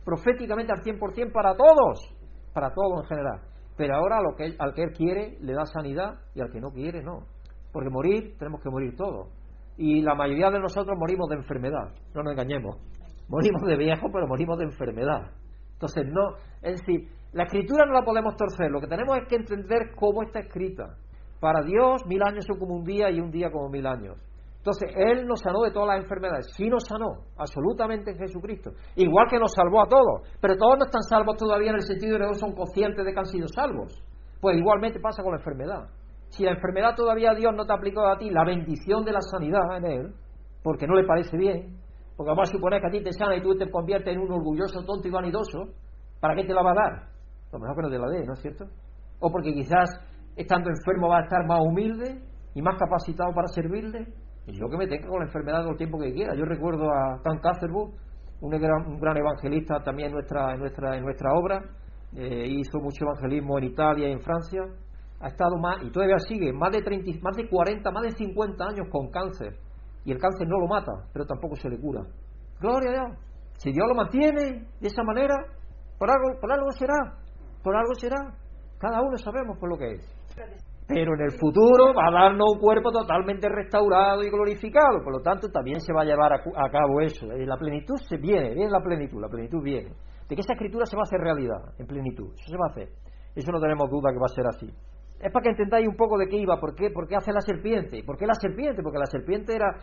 [0.06, 2.14] proféticamente al 100% para todos,
[2.54, 3.57] para todos en general.
[3.78, 6.70] Pero ahora lo que, al que Él quiere le da sanidad y al que no
[6.70, 7.20] quiere no.
[7.72, 9.28] Porque morir tenemos que morir todos.
[9.76, 12.76] Y la mayoría de nosotros morimos de enfermedad, no nos engañemos.
[13.28, 15.30] Morimos de viejo, pero morimos de enfermedad.
[15.74, 19.36] Entonces, no, es decir, la escritura no la podemos torcer, lo que tenemos es que
[19.36, 20.96] entender cómo está escrita.
[21.38, 24.16] Para Dios, mil años son como un día y un día como mil años.
[24.68, 26.46] Entonces, Él nos sanó de todas las enfermedades.
[26.54, 28.72] Sí nos sanó, absolutamente en Jesucristo.
[28.96, 30.28] Igual que nos salvó a todos.
[30.42, 33.12] Pero todos no están salvos todavía en el sentido de que no son conscientes de
[33.14, 33.94] que han sido salvos.
[34.42, 35.88] Pues igualmente pasa con la enfermedad.
[36.28, 39.22] Si la enfermedad todavía Dios no te ha aplicado a ti la bendición de la
[39.22, 40.14] sanidad en Él,
[40.62, 41.78] porque no le parece bien,
[42.14, 44.30] porque vamos a suponer que a ti te sana y tú te conviertes en un
[44.30, 45.60] orgulloso, tonto y vanidoso,
[46.20, 47.08] ¿para qué te la va a dar?
[47.52, 48.66] Lo mejor que no te la dé, ¿no es cierto?
[49.18, 49.88] O porque quizás
[50.36, 52.20] estando enfermo va a estar más humilde
[52.54, 54.12] y más capacitado para servirle,
[54.52, 56.34] yo que me tenga con la enfermedad todo el tiempo que quiera.
[56.34, 57.90] Yo recuerdo a Tan Catherwood,
[58.40, 61.62] un gran, evangelista también en nuestra, en nuestra, en nuestra obra,
[62.14, 64.62] eh, hizo mucho evangelismo en Italia y en Francia,
[65.20, 68.64] ha estado más, y todavía sigue, más de, 30, más de 40, más de 50
[68.64, 69.56] años con cáncer,
[70.04, 72.02] y el cáncer no lo mata, pero tampoco se le cura.
[72.60, 73.18] Gloria a Dios.
[73.58, 75.34] Si Dios lo mantiene de esa manera,
[75.98, 77.18] por algo, por algo será,
[77.62, 78.34] por algo será.
[78.78, 82.58] Cada uno sabemos por lo que es pero en el futuro va a darnos un
[82.58, 87.02] cuerpo totalmente restaurado y glorificado, por lo tanto también se va a llevar a, cabo
[87.02, 87.26] eso.
[87.26, 89.90] Y la plenitud se viene, viene la plenitud, la plenitud viene.
[90.26, 92.70] De que esa escritura se va a hacer realidad, en plenitud, eso se va a
[92.70, 92.88] hacer.
[93.34, 94.66] Eso no tenemos duda que va a ser así.
[95.20, 97.42] Es para que entendáis un poco de qué iba, por qué, por qué hace la
[97.42, 98.02] serpiente.
[98.04, 98.82] ¿Por qué la serpiente?
[98.82, 99.76] Porque la serpiente era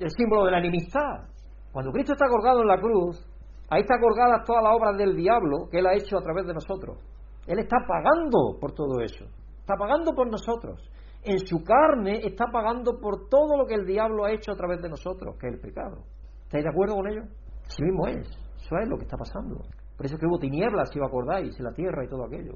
[0.00, 1.28] el símbolo de la enemistad.
[1.70, 3.24] Cuando Cristo está colgado en la cruz,
[3.70, 6.54] ahí está colgada toda la obra del diablo que Él ha hecho a través de
[6.54, 6.98] nosotros.
[7.46, 9.24] Él está pagando por todo eso
[9.68, 10.80] está pagando por nosotros.
[11.22, 14.80] En su carne está pagando por todo lo que el diablo ha hecho a través
[14.80, 16.04] de nosotros, que es el pecado.
[16.44, 17.22] ¿Estáis de acuerdo con ello?
[17.64, 18.26] Sí mismo es.
[18.56, 19.60] Eso es lo que está pasando.
[19.94, 22.54] Por eso es que hubo tinieblas, si os acordáis, en la tierra y todo aquello.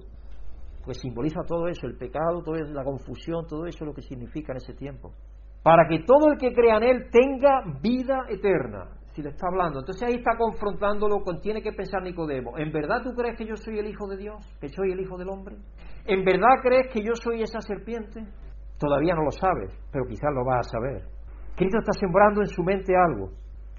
[0.84, 4.52] Pues simboliza todo eso, el pecado, toda la confusión, todo eso es lo que significa
[4.52, 5.12] en ese tiempo.
[5.62, 8.88] Para que todo el que crea en Él tenga vida eterna.
[9.12, 9.80] si le está hablando.
[9.80, 13.56] Entonces ahí está confrontándolo con, tiene que pensar Nicodemo, ¿en verdad tú crees que yo
[13.56, 14.36] soy el Hijo de Dios?
[14.58, 15.56] ¿Que soy el Hijo del Hombre?
[16.05, 18.24] ¿En verdad crees que yo soy esa serpiente?
[18.78, 21.03] Todavía no lo sabes, pero quizás lo vas a saber.
[21.55, 23.30] Cristo está sembrando en su mente algo,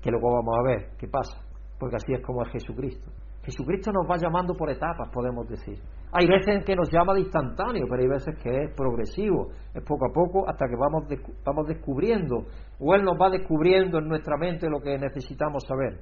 [0.02, 1.38] que luego vamos a ver qué pasa,
[1.78, 3.12] porque así es como es Jesucristo.
[3.44, 5.78] Jesucristo nos va llamando por etapas, podemos decir.
[6.14, 9.84] Hay veces en que nos llama de instantáneo, pero hay veces que es progresivo, es
[9.84, 11.04] poco a poco hasta que vamos,
[11.44, 12.46] vamos descubriendo,
[12.80, 16.00] o Él nos va descubriendo en nuestra mente lo que necesitamos saber.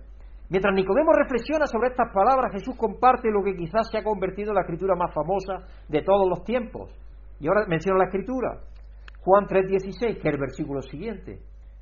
[0.52, 4.56] Mientras Nicodemo reflexiona sobre estas palabras, Jesús comparte lo que quizás se ha convertido en
[4.56, 6.92] la escritura más famosa de todos los tiempos.
[7.40, 8.60] Y ahora menciono la escritura.
[9.22, 11.40] Juan 3:16, que es el versículo siguiente.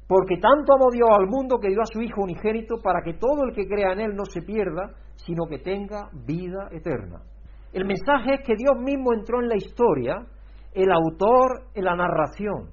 [0.07, 3.43] Porque tanto amó Dios al mundo que dio a su Hijo unigénito para que todo
[3.43, 7.23] el que crea en Él no se pierda, sino que tenga vida eterna.
[7.73, 10.27] El mensaje es que Dios mismo entró en la historia,
[10.73, 12.69] el autor en la narración,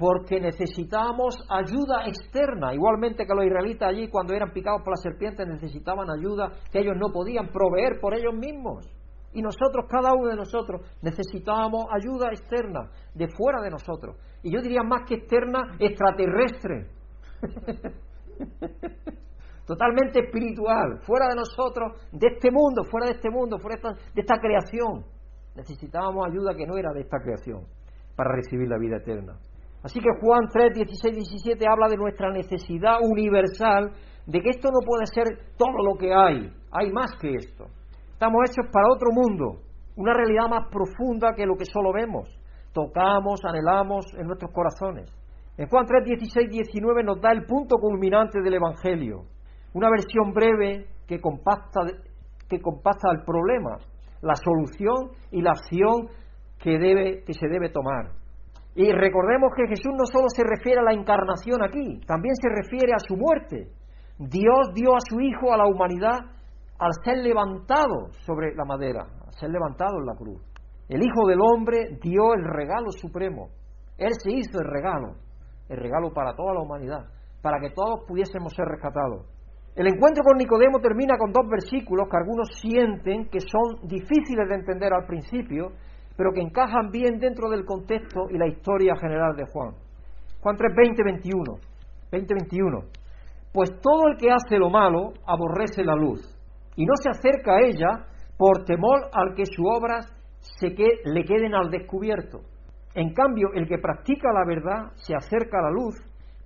[0.00, 5.44] porque necesitábamos ayuda externa, igualmente que los israelitas allí cuando eran picados por la serpiente
[5.44, 8.88] necesitaban ayuda que ellos no podían proveer por ellos mismos.
[9.34, 14.16] Y nosotros, cada uno de nosotros, necesitábamos ayuda externa, de fuera de nosotros.
[14.42, 16.86] Y yo diría más que externa, extraterrestre.
[19.66, 24.02] Totalmente espiritual, fuera de nosotros, de este mundo, fuera de este mundo, fuera de esta,
[24.14, 25.04] de esta creación.
[25.54, 27.66] Necesitábamos ayuda que no era de esta creación
[28.16, 29.38] para recibir la vida eterna.
[29.82, 33.92] Así que Juan 3, 16, 17 habla de nuestra necesidad universal,
[34.26, 37.66] de que esto no puede ser todo lo que hay, hay más que esto.
[38.12, 39.62] Estamos hechos para otro mundo,
[39.96, 42.28] una realidad más profunda que lo que solo vemos,
[42.72, 45.10] tocamos, anhelamos en nuestros corazones.
[45.56, 49.24] En Juan 3, 16, 19 nos da el punto culminante del Evangelio,
[49.72, 51.80] una versión breve que compacta,
[52.48, 53.78] que compacta el problema,
[54.22, 56.08] la solución y la acción
[56.58, 58.19] que, debe, que se debe tomar.
[58.74, 62.92] Y recordemos que Jesús no solo se refiere a la encarnación aquí, también se refiere
[62.94, 63.68] a su muerte.
[64.18, 66.18] Dios dio a su Hijo a la humanidad
[66.78, 70.40] al ser levantado sobre la madera, al ser levantado en la cruz.
[70.88, 73.48] El Hijo del Hombre dio el regalo supremo.
[73.98, 75.14] Él se hizo el regalo,
[75.68, 77.04] el regalo para toda la humanidad,
[77.42, 79.26] para que todos pudiésemos ser rescatados.
[79.76, 84.54] El encuentro con Nicodemo termina con dos versículos que algunos sienten que son difíciles de
[84.54, 85.72] entender al principio,
[86.20, 89.72] pero que encajan bien dentro del contexto y la historia general de Juan.
[90.42, 91.54] Juan 3, 20, 21.
[92.12, 92.80] 20, 21.
[93.54, 96.20] Pues todo el que hace lo malo aborrece la luz
[96.76, 98.04] y no se acerca a ella
[98.36, 100.12] por temor al que sus obras
[100.58, 102.40] se le queden al descubierto.
[102.94, 105.94] En cambio, el que practica la verdad se acerca a la luz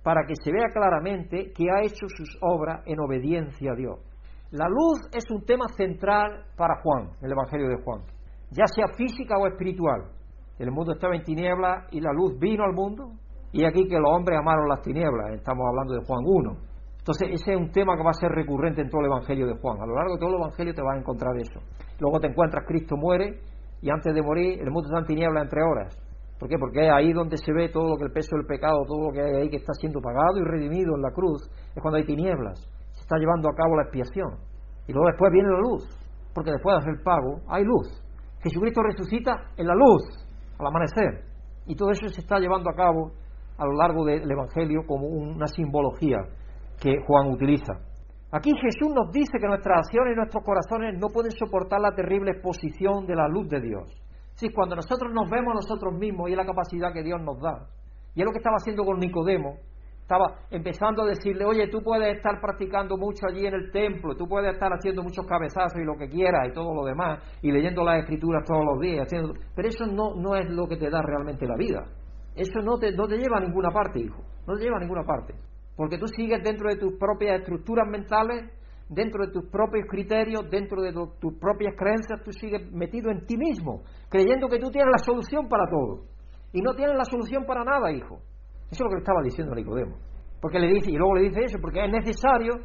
[0.03, 3.99] para que se vea claramente que ha hecho sus obras en obediencia a Dios.
[4.51, 8.14] La luz es un tema central para Juan, el Evangelio de Juan,
[8.51, 10.11] ya sea física o espiritual.
[10.59, 13.11] El mundo estaba en tinieblas y la luz vino al mundo,
[13.51, 16.57] y aquí que los hombres amaron las tinieblas, estamos hablando de Juan 1.
[16.97, 19.53] Entonces, ese es un tema que va a ser recurrente en todo el Evangelio de
[19.61, 19.79] Juan.
[19.79, 21.59] A lo largo de todo el Evangelio te vas a encontrar eso.
[21.99, 23.39] Luego te encuentras Cristo muere
[23.81, 25.95] y antes de morir el mundo está en tinieblas entre horas.
[26.39, 26.57] ¿Por qué?
[26.57, 29.13] Porque es ahí donde se ve todo lo que el peso del pecado, todo lo
[29.13, 32.05] que hay ahí que está siendo pagado y redimido en la cruz, es cuando hay
[32.05, 32.59] tinieblas.
[32.91, 34.35] Se está llevando a cabo la expiación.
[34.87, 35.87] Y luego después viene la luz,
[36.33, 37.87] porque después de hacer el pago hay luz.
[38.45, 40.03] Jesucristo resucita en la luz,
[40.59, 41.25] al amanecer.
[41.65, 43.11] Y todo eso se está llevando a cabo
[43.57, 46.17] a lo largo del Evangelio como una simbología
[46.79, 47.73] que Juan utiliza.
[48.31, 52.33] Aquí Jesús nos dice que nuestras acciones y nuestros corazones no pueden soportar la terrible
[52.33, 53.89] exposición de la luz de Dios.
[54.35, 57.39] Sí, cuando nosotros nos vemos a nosotros mismos y es la capacidad que Dios nos
[57.41, 57.65] da.
[58.13, 59.55] Y es lo que estaba haciendo con Nicodemo.
[60.05, 64.27] Estaba empezando a decirle, oye, tú puedes estar practicando mucho allí en el templo, tú
[64.27, 67.83] puedes estar haciendo muchos cabezazos y lo que quieras y todo lo demás, y leyendo
[67.83, 69.33] las escrituras todos los días, haciendo...
[69.55, 71.87] pero eso no, no es lo que te da realmente la vida.
[72.35, 74.21] Eso no te, no te lleva a ninguna parte, hijo.
[74.45, 75.33] No te lleva a ninguna parte.
[75.75, 78.45] Porque tú sigues dentro de tus propias estructuras mentales,
[78.87, 83.37] dentro de tus propios criterios, dentro de tus propias creencias, tú sigues metido en ti
[83.37, 86.03] mismo, creyendo que tú tienes la solución para todo.
[86.53, 88.19] Y no tienes la solución para nada, hijo.
[88.71, 89.95] Eso es lo que le estaba diciendo a Nicodemo.
[90.41, 92.59] Porque le dice, y luego le dice eso, porque es necesario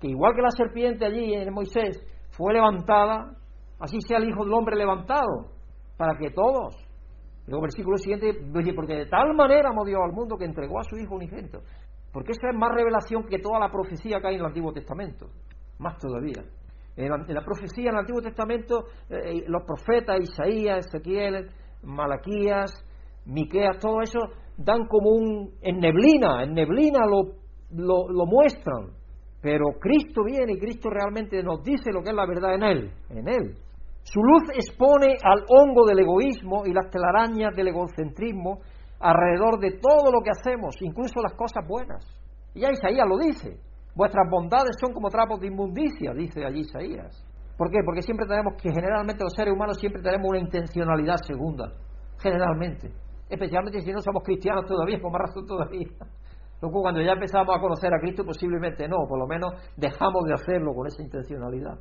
[0.00, 3.36] que igual que la serpiente allí en Moisés fue levantada,
[3.78, 5.50] así sea el Hijo del Hombre levantado,
[5.96, 6.76] para que todos.
[7.46, 10.84] Luego versículo siguiente dice, porque de tal manera amó Dios al mundo que entregó a
[10.84, 11.60] su Hijo unigénito.
[12.12, 15.26] Porque eso es más revelación que toda la profecía que hay en el Antiguo Testamento.
[15.78, 16.44] Más todavía.
[16.96, 21.50] En la, profecía en el Antiguo Testamento, eh, los profetas, Isaías, Ezequiel,
[21.82, 22.72] Malaquías,
[23.26, 24.20] Miqueas, todo eso
[24.56, 25.50] dan como un.
[25.62, 27.34] en neblina, en neblina lo,
[27.70, 28.90] lo, muestran.
[29.40, 32.90] Pero Cristo viene y Cristo realmente nos dice lo que es la verdad en Él,
[33.10, 33.54] en Él.
[34.02, 38.60] Su luz expone al hongo del egoísmo y las telarañas del egocentrismo
[39.00, 42.04] alrededor de todo lo que hacemos, incluso las cosas buenas.
[42.54, 43.58] Y ya Isaías lo dice.
[43.94, 47.24] Vuestras bondades son como trapos de inmundicia, dice allí Isaías.
[47.56, 47.78] ¿Por qué?
[47.84, 51.72] Porque siempre tenemos que, generalmente los seres humanos siempre tenemos una intencionalidad segunda.
[52.18, 52.90] Generalmente.
[53.34, 55.88] Especialmente si no somos cristianos todavía, con más razón todavía.
[56.62, 60.34] Luego cuando ya empezamos a conocer a Cristo, posiblemente no, por lo menos dejamos de
[60.34, 61.76] hacerlo con esa intencionalidad.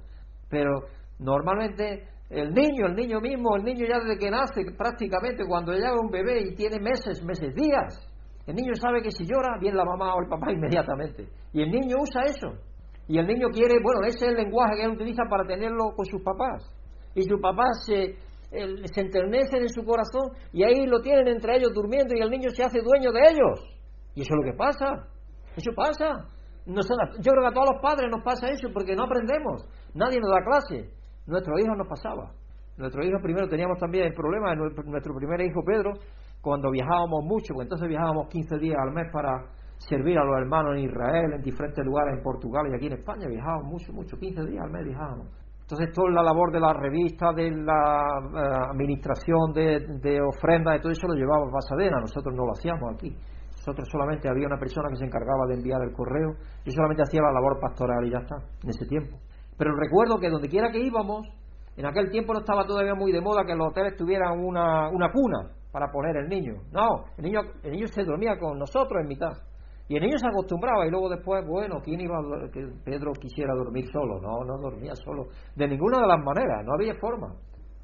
[0.49, 0.71] Pero
[1.19, 5.93] normalmente el niño, el niño mismo, el niño ya desde que nace, prácticamente cuando llega
[5.93, 8.09] un bebé y tiene meses, meses, días,
[8.47, 11.29] el niño sabe que si llora, viene la mamá o el papá inmediatamente.
[11.53, 12.49] Y el niño usa eso.
[13.07, 16.05] Y el niño quiere, bueno, ese es el lenguaje que él utiliza para tenerlo con
[16.05, 16.63] sus papás.
[17.13, 18.17] Y sus papás se,
[18.53, 22.49] se enternecen en su corazón y ahí lo tienen entre ellos durmiendo y el niño
[22.49, 23.59] se hace dueño de ellos.
[24.15, 25.07] Y eso es lo que pasa.
[25.55, 26.27] Eso pasa.
[26.65, 29.65] yo creo que a todos los padres nos pasa eso porque no aprendemos.
[29.93, 30.89] Nadie nos da clase.
[31.25, 32.31] Nuestros hijos nos pasaba.
[32.77, 35.91] Nuestros hijos primero teníamos también el problema, nuestro primer hijo Pedro,
[36.41, 39.45] cuando viajábamos mucho, pues entonces viajábamos 15 días al mes para
[39.77, 43.27] servir a los hermanos en Israel, en diferentes lugares en Portugal y aquí en España,
[43.27, 45.42] viajábamos mucho, mucho, 15 días al mes viajábamos.
[45.63, 50.79] Entonces toda la labor de la revista, de la eh, administración de, de ofrendas, de
[50.81, 53.15] todo eso lo llevaba Pasadena, nosotros no lo hacíamos aquí.
[53.55, 56.35] Nosotros solamente había una persona que se encargaba de enviar el correo,
[56.65, 59.17] yo solamente hacía la labor pastoral y ya está, en ese tiempo.
[59.57, 61.25] Pero recuerdo que donde quiera que íbamos,
[61.77, 65.09] en aquel tiempo no estaba todavía muy de moda que los hoteles tuvieran una, una
[65.11, 66.61] cuna para poner el niño.
[66.71, 69.31] No, el niño, el niño se dormía con nosotros en mitad.
[69.87, 73.53] Y el niño se acostumbraba y luego después, bueno, ¿quién iba a que Pedro quisiera
[73.53, 74.21] dormir solo?
[74.21, 75.27] No, no dormía solo.
[75.55, 77.35] De ninguna de las maneras, no había forma.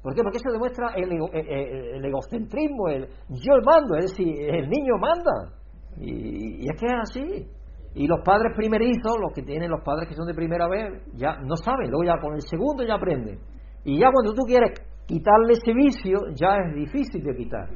[0.02, 0.22] ¿Por qué?
[0.22, 4.96] Porque eso demuestra el, eh, eh, el, egocentrismo, el yo mando, es decir, el niño
[4.98, 5.52] manda.
[5.98, 7.48] Y, y, es que es así.
[7.94, 11.36] Y los padres primerizos, los que tienen los padres que son de primera vez, ya
[11.40, 13.40] no saben, luego ya con el segundo ya aprenden.
[13.84, 17.68] Y ya cuando tú quieres quitarle ese vicio, ya es difícil de quitar.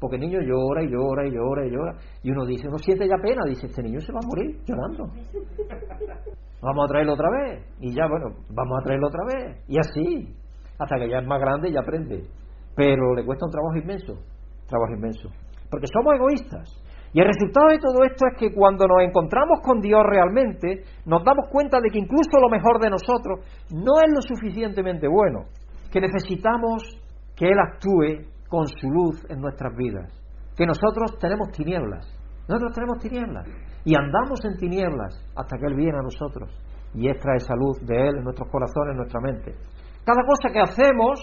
[0.00, 1.94] Porque el niño llora y llora y llora y llora.
[2.22, 5.04] Y uno dice, uno siente ya pena, dice, este niño se va a morir llorando.
[6.62, 7.64] Vamos a traerlo otra vez.
[7.80, 9.64] Y ya, bueno, vamos a traerlo otra vez.
[9.66, 10.34] Y así,
[10.78, 12.22] hasta que ya es más grande y aprende.
[12.76, 14.12] Pero le cuesta un trabajo inmenso.
[14.68, 15.30] Trabajo inmenso.
[15.70, 16.68] Porque somos egoístas.
[17.12, 21.24] Y el resultado de todo esto es que cuando nos encontramos con Dios realmente, nos
[21.24, 23.40] damos cuenta de que incluso lo mejor de nosotros
[23.72, 25.46] no es lo suficientemente bueno,
[25.90, 26.84] que necesitamos
[27.34, 30.12] que Él actúe con su luz en nuestras vidas.
[30.56, 32.06] Que nosotros tenemos tinieblas.
[32.48, 33.46] Nosotros tenemos tinieblas.
[33.84, 36.50] Y andamos en tinieblas hasta que Él viene a nosotros
[36.92, 39.54] y extrae esa luz de Él en nuestros corazones, en nuestra mente.
[40.04, 41.20] Cada cosa que hacemos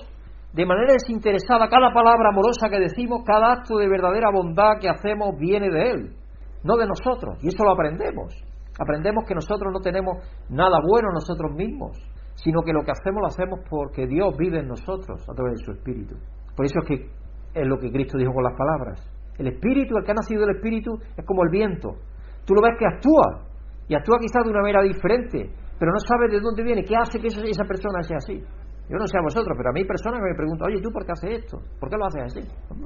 [0.53, 5.37] de manera desinteresada, cada palabra amorosa que decimos, cada acto de verdadera bondad que hacemos
[5.37, 6.15] viene de Él,
[6.63, 7.37] no de nosotros.
[7.43, 8.33] Y eso lo aprendemos.
[8.79, 10.17] Aprendemos que nosotros no tenemos
[10.49, 11.97] nada bueno nosotros mismos,
[12.35, 15.65] sino que lo que hacemos lo hacemos porque Dios vive en nosotros a través de
[15.65, 16.15] su Espíritu.
[16.57, 16.95] Por eso es que
[17.53, 18.99] es lo que Cristo dijo con las palabras.
[19.37, 21.93] El Espíritu, el que ha nacido del Espíritu, es como el viento.
[22.45, 23.45] Tú lo ves que actúa,
[23.87, 27.19] y actúa quizás de una manera diferente, pero no sabes de dónde viene, qué hace
[27.19, 28.41] que esa persona sea así.
[28.89, 30.89] Yo no sé a vosotros, pero a mí hay personas que me preguntan, oye, ¿tú
[30.91, 31.61] por qué haces esto?
[31.79, 32.41] ¿Por qué lo haces así?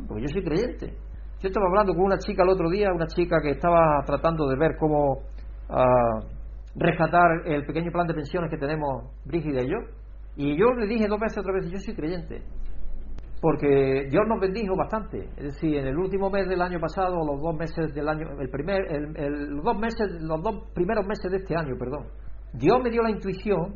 [0.08, 0.98] Porque yo soy creyente.
[1.40, 4.58] Yo estaba hablando con una chica el otro día, una chica que estaba tratando de
[4.58, 5.22] ver cómo
[5.70, 6.20] ah,
[6.76, 9.78] rescatar el pequeño plan de pensiones que tenemos Brígida y yo.
[10.36, 12.44] Y yo le dije dos veces, otra vez, yo soy creyente
[13.42, 15.28] porque Dios nos bendijo bastante.
[15.36, 18.50] Es decir, en el último mes del año pasado, los dos meses del año, el
[18.50, 22.06] primer, el, los dos meses, los dos primeros meses de este año, perdón,
[22.54, 23.76] Dios me dio la intuición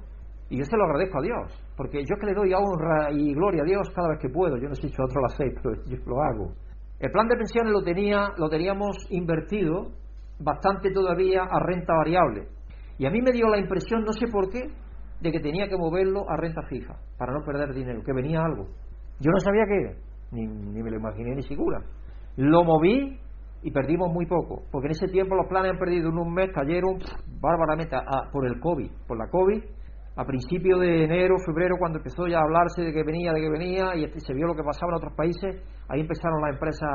[0.49, 3.63] y yo se lo agradezco a Dios, porque yo que le doy honra y gloria
[3.63, 4.55] a Dios cada vez que puedo.
[4.57, 6.53] Yo no sé si otro lo hace, pero yo lo hago.
[6.99, 9.91] El plan de pensiones lo tenía, lo teníamos invertido
[10.39, 12.47] bastante todavía a renta variable.
[12.99, 14.61] Y a mí me dio la impresión, no sé por qué,
[15.21, 18.67] de que tenía que moverlo a renta fija para no perder dinero, que venía algo.
[19.19, 19.95] Yo no sabía qué
[20.31, 21.79] ni, ni me lo imaginé ni segura.
[22.37, 23.17] Lo moví
[23.65, 26.51] y perdimos muy poco, porque en ese tiempo los planes han perdido en un mes,
[26.53, 26.99] cayeron
[27.41, 27.97] bárbaramente
[28.31, 29.63] por el COVID, por la COVID.
[30.17, 33.49] A principios de enero, febrero, cuando empezó ya a hablarse de que venía, de que
[33.49, 36.89] venía, y se vio lo que pasaba en otros países, ahí empezaron las empresas,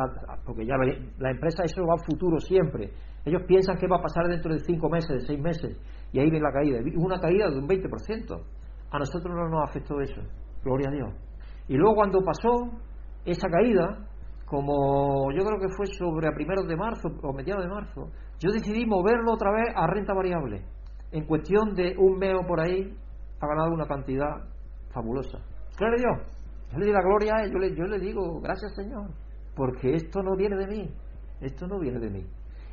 [0.46, 0.74] porque ya
[1.18, 2.90] la empresa eso va al futuro siempre.
[3.24, 5.76] Ellos piensan que va a pasar dentro de cinco meses, de seis meses,
[6.12, 6.78] y ahí ven la caída.
[6.96, 8.40] Una caída de un 20%.
[8.92, 10.22] A nosotros no nos afectó eso,
[10.64, 11.30] gloria a Dios.
[11.70, 12.68] Y luego cuando pasó
[13.24, 14.04] esa caída,
[14.44, 18.10] como yo creo que fue sobre a primeros de marzo o mediados de marzo,
[18.40, 20.64] yo decidí moverlo otra vez a renta variable.
[21.12, 22.92] En cuestión de un mes o por ahí,
[23.40, 24.48] ha ganado una cantidad
[24.92, 25.38] fabulosa.
[25.76, 26.26] Claro Dios,
[26.72, 29.08] yo le di la gloria a él, yo le, yo le digo, gracias Señor,
[29.54, 30.90] porque esto no viene de mí,
[31.40, 32.26] esto no viene de mí.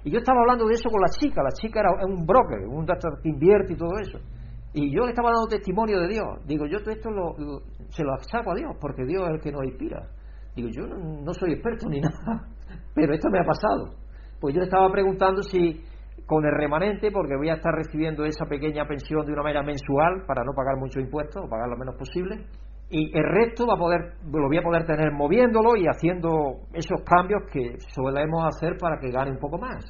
[0.05, 2.87] Y yo estaba hablando de eso con la chica, la chica era un broker, un
[2.87, 4.17] que invierte y todo eso.
[4.78, 6.28] Y yo le estaba dando testimonio de Dios.
[6.45, 7.34] Digo, yo todo esto lo,
[7.89, 10.07] se lo saco a Dios, porque Dios es el que nos inspira.
[10.55, 12.45] Digo, yo no, soy experto ni nada,
[12.93, 13.95] pero esto me ha pasado.
[14.39, 15.82] Pues yo le estaba preguntando si
[16.28, 20.25] con el remanente porque voy a estar recibiendo esa pequeña pensión de una manera mensual
[20.28, 22.45] para no pagar muchos impuestos pagar lo menos posible
[22.89, 27.01] y el resto va a poder, lo voy a poder tener moviéndolo y haciendo esos
[27.03, 29.84] cambios que solemos hacer para que gane un poco más.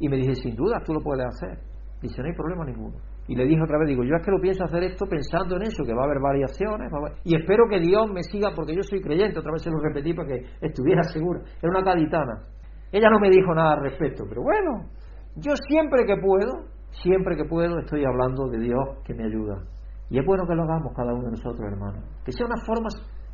[0.00, 1.58] Y me dije, sin duda, tú lo puedes hacer.
[2.00, 3.11] Dice, no hay problema ninguno.
[3.28, 5.62] Y le dije otra vez, digo, yo es que lo pienso hacer esto pensando en
[5.62, 6.90] eso, que va a haber variaciones,
[7.24, 10.12] y espero que Dios me siga, porque yo soy creyente, otra vez se lo repetí
[10.12, 11.40] para que estuviera segura.
[11.62, 12.42] Era una gaditana.
[12.90, 14.90] Ella no me dijo nada al respecto, pero bueno,
[15.36, 19.62] yo siempre que puedo, siempre que puedo, estoy hablando de Dios que me ayuda.
[20.10, 22.04] Y es bueno que lo hagamos cada uno de nosotros, hermanos.
[22.22, 22.88] Que sea una forma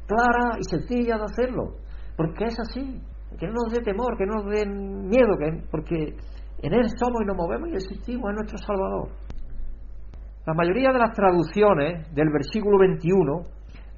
[0.07, 1.74] clara y sencilla de hacerlo.
[2.16, 3.03] Porque es así.
[3.36, 6.14] Que no nos dé temor, que no nos dé miedo, que, porque
[6.62, 9.09] en Él somos y nos movemos y existimos, es nuestro Salvador.
[10.49, 13.44] La mayoría de las traducciones del versículo 21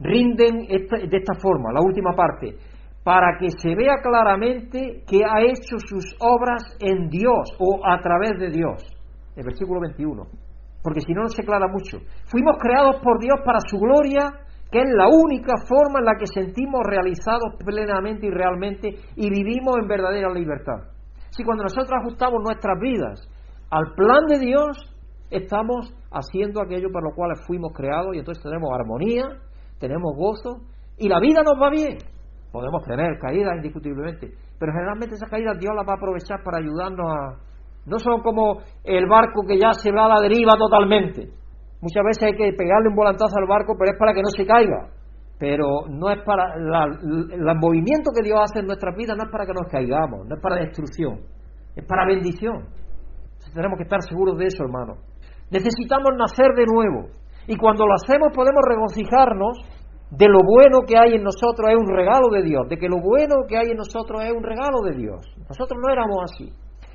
[0.00, 2.56] rinden de esta forma, la última parte,
[3.04, 8.32] para que se vea claramente que ha hecho sus obras en Dios o a través
[8.40, 8.82] de Dios.
[9.36, 10.26] El versículo 21.
[10.82, 11.98] Porque si no, no se aclara mucho.
[12.26, 14.42] Fuimos creados por Dios para su gloria,
[14.72, 19.76] que es la única forma en la que sentimos realizados plenamente y realmente y vivimos
[19.80, 20.82] en verdadera libertad.
[21.30, 23.30] Si cuando nosotros ajustamos nuestras vidas
[23.70, 24.96] al plan de Dios,
[25.30, 29.24] estamos haciendo aquello para lo cual fuimos creados y entonces tenemos armonía,
[29.78, 30.58] tenemos gozo
[30.98, 31.98] y la vida nos va bien.
[32.52, 37.06] Podemos tener caídas indiscutiblemente, pero generalmente esas caídas Dios las va a aprovechar para ayudarnos
[37.10, 37.50] a...
[37.86, 41.30] No son como el barco que ya se va a la deriva totalmente.
[41.80, 44.44] Muchas veces hay que pegarle un volantazo al barco, pero es para que no se
[44.44, 44.90] caiga.
[45.38, 46.54] Pero no es para...
[46.56, 50.34] el movimiento que Dios hace en nuestras vidas no es para que nos caigamos, no
[50.34, 51.20] es para destrucción,
[51.74, 52.66] es para bendición.
[53.54, 55.09] tenemos que estar seguros de eso, hermano.
[55.50, 57.10] Necesitamos nacer de nuevo.
[57.46, 59.58] Y cuando lo hacemos podemos regocijarnos
[60.10, 62.98] de lo bueno que hay en nosotros es un regalo de Dios, de que lo
[62.98, 65.26] bueno que hay en nosotros es un regalo de Dios.
[65.48, 66.52] Nosotros no éramos así.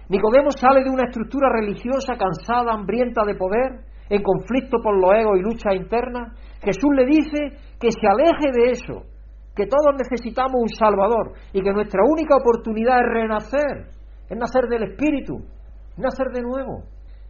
[0.09, 5.39] Nicodemo sale de una estructura religiosa cansada, hambrienta de poder, en conflicto por los egos
[5.39, 6.35] y lucha interna.
[6.61, 9.03] Jesús le dice que se aleje de eso,
[9.55, 13.87] que todos necesitamos un Salvador y que nuestra única oportunidad es renacer,
[14.29, 15.39] es nacer del Espíritu,
[15.97, 16.83] nacer de nuevo.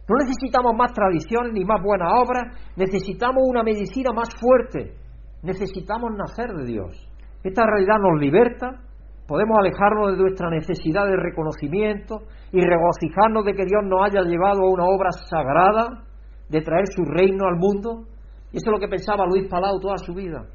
[0.08, 4.94] No necesitamos más tradiciones ni más buenas obras, necesitamos una medicina más fuerte.
[5.42, 7.08] Necesitamos nacer de Dios.
[7.42, 8.80] Esta realidad nos liberta,
[9.26, 14.62] podemos alejarnos de nuestra necesidad de reconocimiento y regocijarnos de que Dios nos haya llevado
[14.62, 16.04] a una obra sagrada
[16.48, 18.04] de traer su reino al mundo.
[18.52, 20.46] Eso es lo que pensaba Luis Palau toda su vida.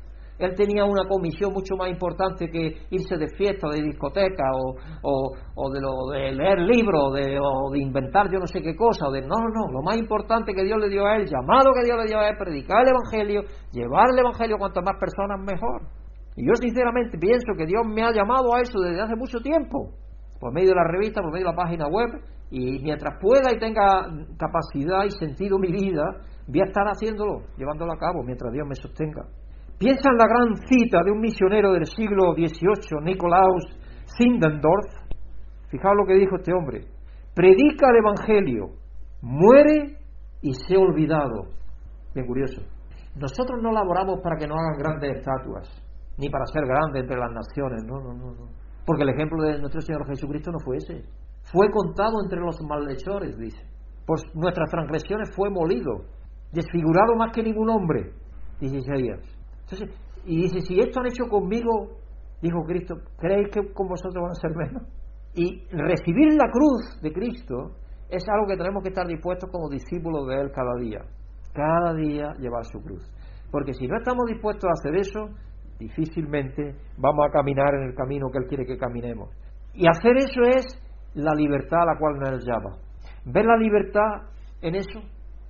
[0.46, 4.44] Él tenía una comisión mucho más importante que irse de fiesta, de discoteca,
[5.04, 9.10] o, de, lo, de leer libros, de, o de inventar yo no sé qué cosa.
[9.10, 11.98] de, no, no, lo más importante que Dios le dio a él, llamado que Dios
[11.98, 15.82] le dio a él, predicar el Evangelio, llevar el Evangelio a cuantas más personas mejor.
[16.36, 19.92] Y yo sinceramente pienso que Dios me ha llamado a eso desde hace mucho tiempo,
[20.40, 22.10] por medio de la revista, por medio de la página web,
[22.50, 26.04] y mientras pueda y tenga capacidad y sentido mi vida,
[26.48, 29.24] voy a estar haciéndolo, llevándolo a cabo, mientras Dios me sostenga.
[29.82, 33.66] Piensa en la gran cita de un misionero del siglo XVIII, Nicolaus
[34.16, 34.86] Zindendorf.
[35.72, 36.82] Fijaos lo que dijo este hombre.
[37.34, 38.78] Predica el Evangelio,
[39.24, 39.98] muere
[40.44, 41.48] y se olvidado.
[42.14, 42.62] Bien curioso.
[43.16, 45.68] Nosotros no laboramos para que nos hagan grandes estatuas,
[46.20, 48.50] ni para ser grandes entre las naciones, no, no, no, no.
[48.86, 51.02] Porque el ejemplo de nuestro Señor Jesucristo no fue ese.
[51.52, 53.66] Fue contado entre los malhechores, dice.
[54.06, 56.06] Por nuestras transgresiones fue molido,
[56.52, 58.12] desfigurado más que ningún hombre,
[58.60, 59.41] dice Isaías
[60.26, 61.98] y dice, si esto han hecho conmigo,
[62.42, 64.84] dijo Cristo, ¿creéis que con vosotros van a ser menos?
[65.34, 67.72] Y recibir la cruz de Cristo
[68.10, 71.00] es algo que tenemos que estar dispuestos como discípulos de Él cada día.
[71.54, 73.02] Cada día llevar su cruz.
[73.50, 75.30] Porque si no estamos dispuestos a hacer eso,
[75.80, 79.30] difícilmente vamos a caminar en el camino que Él quiere que caminemos.
[79.74, 80.66] Y hacer eso es
[81.14, 82.78] la libertad a la cual nos llama.
[83.26, 84.30] ¿Ves la libertad
[84.62, 85.00] en eso?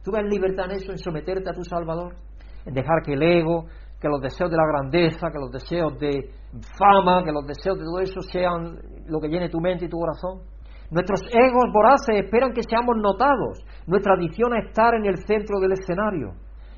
[0.04, 2.16] ¿Tú ves libertad en eso, en someterte a tu Salvador?
[2.66, 3.66] En dejar que el ego,
[4.02, 6.34] que los deseos de la grandeza, que los deseos de
[6.78, 9.98] fama, que los deseos de todo eso sean lo que llene tu mente y tu
[9.98, 10.42] corazón.
[10.90, 13.64] Nuestros egos voraces esperan que seamos notados.
[13.86, 16.34] Nuestra adicción es estar en el centro del escenario.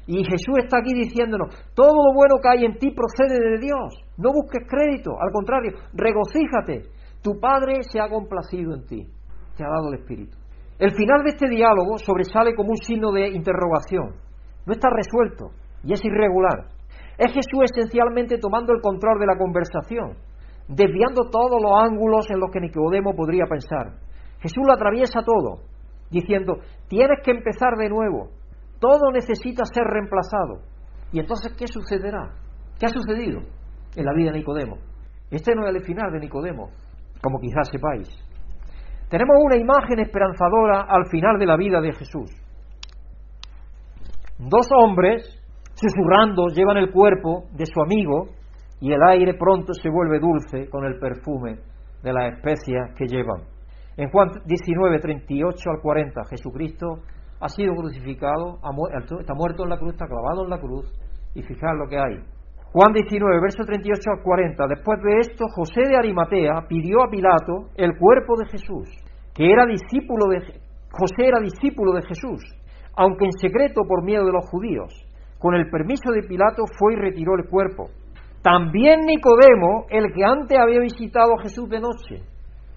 [0.06, 4.04] Y Jesús está aquí diciéndonos, todo lo bueno que hay en ti procede de Dios.
[4.18, 6.92] No busques crédito, al contrario, regocíjate.
[7.24, 9.08] Tu Padre se ha complacido en ti,
[9.56, 10.38] te ha dado el Espíritu.
[10.78, 14.12] El final de este diálogo sobresale como un signo de interrogación.
[14.66, 15.52] No está resuelto
[15.84, 16.68] y es irregular.
[17.18, 20.18] Es Jesús esencialmente tomando el control de la conversación,
[20.68, 24.00] desviando todos los ángulos en los que Nicodemo podría pensar.
[24.40, 25.62] Jesús lo atraviesa todo,
[26.10, 26.58] diciendo,
[26.88, 28.30] tienes que empezar de nuevo,
[28.80, 30.60] todo necesita ser reemplazado.
[31.12, 32.34] ¿Y entonces qué sucederá?
[32.80, 33.42] ¿Qué ha sucedido
[33.96, 34.78] en la vida de Nicodemo?
[35.30, 36.70] Este no es el final de Nicodemo,
[37.22, 38.10] como quizás sepáis.
[39.10, 42.32] tenemos una imagen esperanzadora al final de la vida de Jesús.
[44.40, 45.43] Dos hombres,
[45.84, 48.30] susurrando, llevan el cuerpo de su amigo
[48.80, 51.60] y el aire pronto se vuelve dulce con el perfume
[52.02, 53.44] de las especias que llevan.
[53.98, 57.00] En Juan 19, 38 al 40, Jesucristo
[57.40, 58.60] ha sido crucificado,
[59.20, 60.92] está muerto en la cruz, está clavado en la cruz,
[61.36, 62.20] y fijar lo que hay.
[62.72, 64.68] Juan 19, verso 38 al 40.
[64.68, 68.90] Después de esto, José de Arimatea pidió a Pilato el cuerpo de Jesús,
[69.34, 70.40] que era discípulo de
[70.92, 72.42] José era discípulo de Jesús,
[72.96, 74.94] aunque en secreto por miedo de los judíos.
[75.44, 77.90] Con el permiso de Pilato fue y retiró el cuerpo.
[78.42, 82.24] También Nicodemo, el que antes había visitado a Jesús de noche,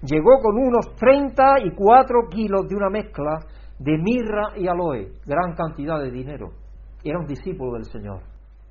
[0.01, 3.39] llegó con unos 34 kilos de una mezcla
[3.79, 6.49] de mirra y aloe, gran cantidad de dinero.
[7.05, 8.19] Era un discípulo del Señor.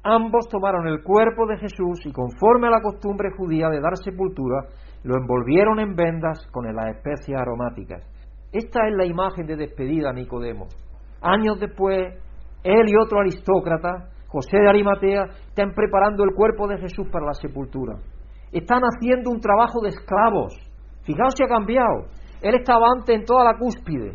[0.03, 4.67] Ambos tomaron el cuerpo de Jesús y conforme a la costumbre judía de dar sepultura,
[5.05, 8.07] lo envolvieron en vendas con las especias aromáticas.
[8.53, 10.67] Esta es la imagen de despedida a Nicodemo.
[11.23, 12.26] Años después,
[12.67, 17.35] él y otro aristócrata, José de Arimatea, están preparando el cuerpo de Jesús para la
[17.35, 17.97] sepultura.
[18.53, 20.55] Están haciendo un trabajo de esclavos.
[21.03, 22.07] Fijaos si ha cambiado.
[22.43, 24.15] Él estaba antes en toda la cúspide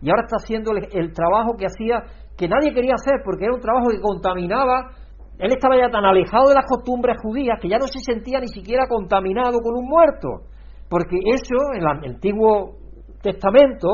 [0.00, 2.02] y ahora está haciendo el trabajo que hacía
[2.36, 4.90] que nadie quería hacer porque era un trabajo que contaminaba
[5.38, 8.48] él estaba ya tan alejado de las costumbres judías que ya no se sentía ni
[8.48, 10.48] siquiera contaminado con un muerto,
[10.88, 12.76] porque eso en el Antiguo
[13.20, 13.88] Testamento,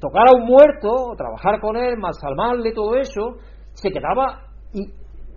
[0.00, 3.36] tocar a un muerto, trabajar con él, más salvarle, todo eso,
[3.72, 4.42] se quedaba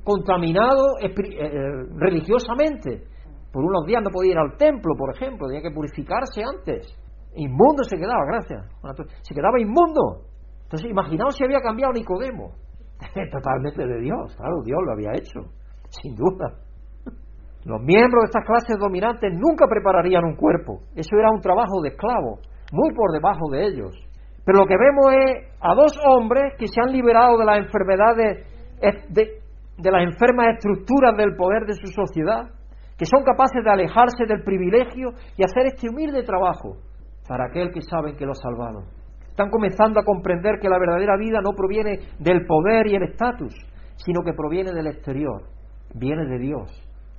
[0.03, 1.49] contaminado eh, eh,
[1.95, 3.03] religiosamente.
[3.51, 6.87] Por unos días no podía ir al templo, por ejemplo, tenía que purificarse antes.
[7.35, 8.65] Inmundo se quedaba, gracias.
[9.21, 10.25] Se quedaba inmundo.
[10.63, 12.53] Entonces, imaginaos si había cambiado Nicodemo.
[13.31, 15.39] Totalmente de Dios, claro, Dios lo había hecho,
[15.89, 16.59] sin duda.
[17.65, 21.89] Los miembros de estas clases dominantes nunca prepararían un cuerpo, eso era un trabajo de
[21.89, 22.39] esclavo,
[22.71, 24.09] muy por debajo de ellos.
[24.49, 28.47] Pero lo que vemos es a dos hombres que se han liberado de las enfermedades,
[28.81, 29.41] de,
[29.77, 32.49] de las enfermas estructuras del poder de su sociedad,
[32.97, 36.77] que son capaces de alejarse del privilegio y hacer este humilde trabajo
[37.27, 38.85] para aquel que sabe que lo ha salvado.
[39.29, 43.53] Están comenzando a comprender que la verdadera vida no proviene del poder y el estatus,
[43.97, 45.43] sino que proviene del exterior,
[45.93, 46.71] viene de Dios.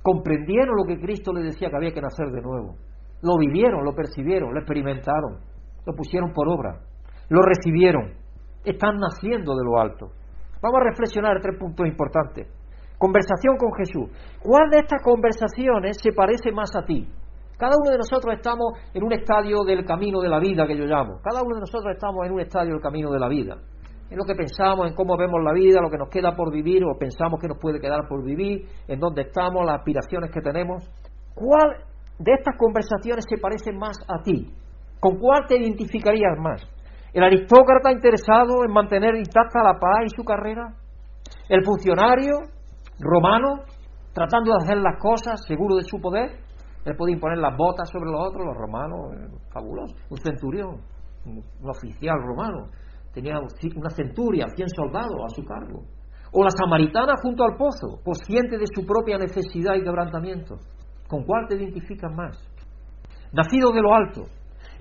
[0.03, 2.75] Comprendieron lo que Cristo les decía que había que nacer de nuevo.
[3.21, 5.39] Lo vivieron, lo percibieron, lo experimentaron,
[5.85, 6.90] lo pusieron por obra,
[7.31, 8.11] lo recibieron.
[8.65, 10.11] Están naciendo de lo alto.
[10.61, 12.47] Vamos a reflexionar tres puntos importantes.
[12.97, 14.11] Conversación con Jesús.
[14.43, 17.07] ¿Cuál de estas conversaciones se parece más a ti?
[17.57, 20.83] Cada uno de nosotros estamos en un estadio del camino de la vida que yo
[20.83, 21.21] llamo.
[21.23, 23.55] Cada uno de nosotros estamos en un estadio del camino de la vida.
[24.09, 26.83] En lo que pensamos, en cómo vemos la vida, lo que nos queda por vivir
[26.83, 30.83] o pensamos que nos puede quedar por vivir, en dónde estamos, las aspiraciones que tenemos.
[31.33, 31.77] ¿Cuál
[32.19, 34.53] de estas conversaciones se parece más a ti?
[34.99, 36.61] ¿Con cuál te identificarías más?
[37.13, 40.73] ¿El aristócrata interesado en mantener intacta la paz y su carrera?
[41.49, 42.37] ¿El funcionario
[42.99, 43.63] romano
[44.13, 46.39] tratando de hacer las cosas seguro de su poder?
[46.85, 49.93] Él podía imponer las botas sobre los otros, los romanos, eh, fabuloso.
[50.09, 50.81] Un centurión,
[51.25, 52.69] un, oficial romano,
[53.13, 55.83] tenía una centuria, 100 soldados a su cargo.
[56.31, 60.55] O la samaritana junto al pozo, consciente de su propia necesidad y quebrantamiento.
[61.09, 62.37] ¿Con cuál te identificas más?
[63.33, 64.23] Nacido de lo alto.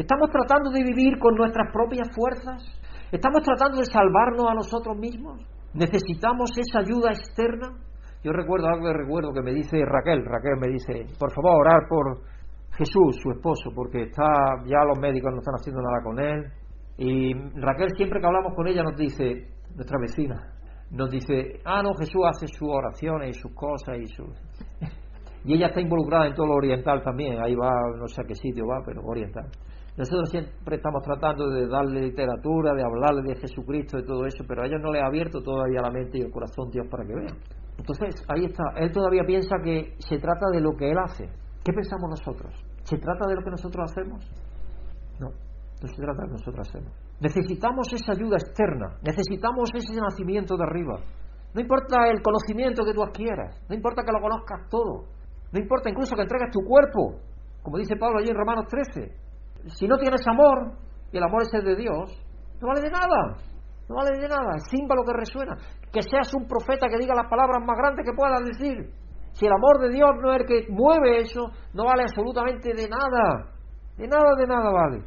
[0.00, 2.64] ¿Estamos tratando de vivir con nuestras propias fuerzas?
[3.12, 5.44] ¿Estamos tratando de salvarnos a nosotros mismos?
[5.74, 7.76] ¿Necesitamos esa ayuda externa?
[8.24, 10.24] Yo recuerdo algo de recuerdo que me dice Raquel.
[10.24, 12.16] Raquel me dice, por favor, orar por
[12.78, 14.24] Jesús, su esposo, porque está
[14.64, 16.50] ya los médicos no están haciendo nada con él.
[16.96, 20.54] Y Raquel siempre que hablamos con ella nos dice, nuestra vecina,
[20.92, 24.30] nos dice, ah, no, Jesús hace sus oraciones y sus cosas y sus...
[25.44, 28.34] y ella está involucrada en todo lo oriental también, ahí va, no sé a qué
[28.34, 29.44] sitio va, pero oriental.
[29.96, 34.62] Nosotros siempre estamos tratando de darle literatura, de hablarle de Jesucristo, de todo eso, pero
[34.62, 37.14] a ellos no les ha abierto todavía la mente y el corazón Dios para que
[37.14, 37.36] vean.
[37.76, 38.64] Entonces, ahí está.
[38.76, 41.28] Él todavía piensa que se trata de lo que él hace.
[41.64, 42.54] ¿Qué pensamos nosotros?
[42.84, 44.24] ¿Se trata de lo que nosotros hacemos?
[45.18, 46.92] No, no se trata de lo que nosotros hacemos.
[47.20, 50.96] Necesitamos esa ayuda externa, necesitamos ese nacimiento de arriba.
[51.52, 55.04] No importa el conocimiento que tú adquieras, no importa que lo conozcas todo,
[55.52, 57.20] no importa incluso que entregues tu cuerpo,
[57.62, 59.29] como dice Pablo allí en Romanos 13.
[59.66, 60.72] Si no tienes amor,
[61.12, 62.10] y el amor es el de Dios,
[62.60, 63.36] no vale de nada.
[63.88, 65.56] No vale de nada, es símbolo que resuena.
[65.92, 68.88] Que seas un profeta que diga las palabras más grandes que puedas decir.
[69.32, 72.88] Si el amor de Dios no es el que mueve eso, no vale absolutamente de
[72.88, 73.50] nada.
[73.96, 75.02] De nada, de nada vale.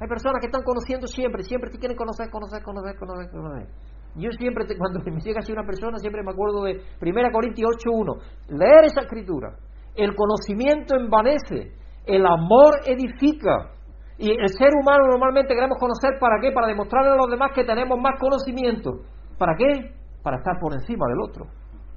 [0.00, 3.68] Hay personas que están conociendo siempre, siempre te quieren conocer, conocer, conocer, conocer, conocer.
[4.16, 8.58] Yo siempre, cuando me llega así una persona, siempre me acuerdo de 1 Corintios 8.1.
[8.58, 9.54] Leer esa escritura.
[9.94, 11.72] El conocimiento envanece,
[12.04, 13.73] el amor edifica.
[14.18, 17.64] Y el ser humano normalmente queremos conocer para qué, para demostrarle a los demás que
[17.64, 19.00] tenemos más conocimiento.
[19.38, 19.92] ¿Para qué?
[20.22, 21.46] Para estar por encima del otro,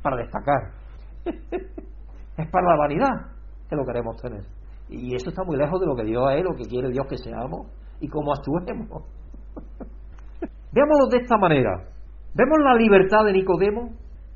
[0.01, 0.73] para destacar.
[1.25, 3.37] es para la vanidad
[3.69, 4.41] que lo queremos tener.
[4.89, 7.17] Y eso está muy lejos de lo que Dios es, lo que quiere Dios que
[7.17, 7.67] seamos
[7.99, 8.87] y cómo actuemos.
[10.71, 11.83] Veámoslo de esta manera.
[12.33, 13.89] ¿Vemos la libertad de Nicodemo?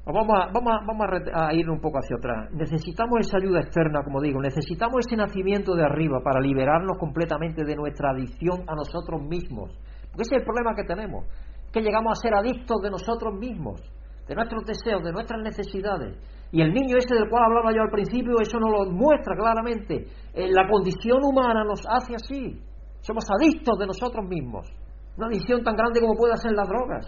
[0.04, 2.50] Vamos, a, vamos, a, vamos a, ir un poco hacia atrás.
[2.54, 7.76] Necesitamos esa ayuda externa, como digo, necesitamos ese nacimiento de arriba para liberarnos completamente de
[7.76, 9.70] nuestra adicción a nosotros mismos.
[10.10, 11.26] Porque ese es el problema que tenemos,
[11.72, 13.80] que llegamos a ser adictos de nosotros mismos,
[14.28, 16.18] de nuestros deseos, de nuestras necesidades.
[16.52, 20.08] Y el niño ese del cual hablaba yo al principio, eso nos lo muestra claramente.
[20.34, 22.60] Eh, la condición humana nos hace así.
[23.02, 24.68] Somos adictos de nosotros mismos.
[25.16, 27.06] Una adicción tan grande como puede ser las drogas.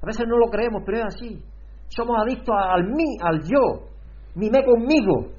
[0.00, 1.42] A veces no lo creemos, pero es así.
[1.90, 3.88] Somos adictos al mí, al yo,
[4.36, 5.32] mime conmigo,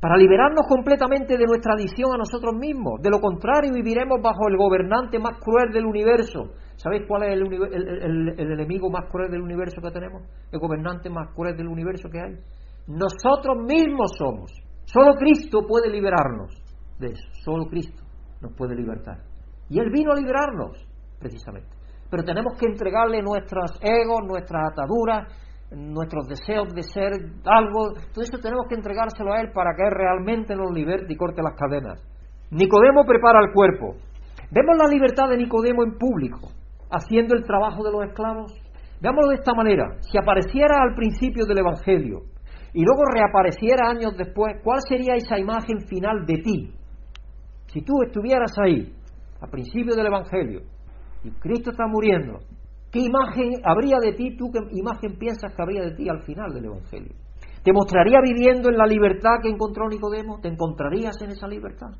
[0.00, 3.02] para liberarnos completamente de nuestra adicción a nosotros mismos.
[3.02, 6.52] De lo contrario, viviremos bajo el gobernante más cruel del universo.
[6.76, 10.22] ¿Sabéis cuál es el, el, enemigo más cruel del universo que tenemos?
[10.52, 12.38] El gobernante más cruel del universo que hay.
[12.86, 14.52] Nosotros mismos somos.
[14.84, 16.54] Solo Cristo puede liberarnos
[17.00, 17.28] de eso.
[17.44, 18.04] Solo Cristo
[18.40, 19.18] nos puede libertar.
[19.68, 20.86] Y Él vino a liberarnos,
[21.18, 21.70] precisamente.
[22.08, 25.26] Pero tenemos que entregarle nuestros egos, nuestras ataduras,
[25.70, 27.12] nuestros deseos de ser
[27.44, 31.16] algo, todo eso tenemos que entregárselo a Él para que Él realmente nos liberte y
[31.16, 32.00] corte las cadenas.
[32.50, 33.96] Nicodemo prepara el cuerpo.
[34.50, 36.48] Vemos la libertad de Nicodemo en público,
[36.90, 38.52] haciendo el trabajo de los esclavos.
[39.00, 39.96] Veámoslo de esta manera.
[40.00, 42.22] Si apareciera al principio del Evangelio
[42.72, 46.72] y luego reapareciera años después, ¿cuál sería esa imagen final de ti?
[47.66, 48.94] Si tú estuvieras ahí,
[49.40, 50.60] al principio del Evangelio,
[51.24, 52.38] y Cristo está muriendo,
[52.96, 54.38] ¿Qué imagen habría de ti?
[54.38, 57.12] ¿Tú qué imagen piensas que habría de ti al final del Evangelio?
[57.62, 60.40] ¿Te mostraría viviendo en la libertad que encontró Nicodemo?
[60.40, 61.90] ¿Te encontrarías en esa libertad?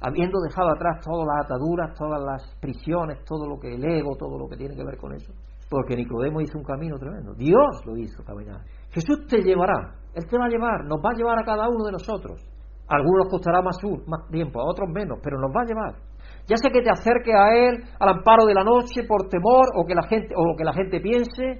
[0.00, 4.38] Habiendo dejado atrás todas las ataduras, todas las prisiones, todo lo que el ego, todo
[4.38, 5.32] lo que tiene que ver con eso.
[5.68, 7.34] Porque Nicodemo hizo un camino tremendo.
[7.34, 8.60] Dios lo hizo caminar.
[8.90, 9.96] Jesús te llevará.
[10.14, 10.84] Él te va a llevar.
[10.84, 12.40] Nos va a llevar a cada uno de nosotros.
[12.86, 13.76] A algunos costará más,
[14.06, 16.13] más tiempo, a otros menos, pero nos va a llevar
[16.46, 19.84] ya sea que te acerques a él al amparo de la noche por temor o
[19.86, 21.58] que la gente o lo que la gente piense,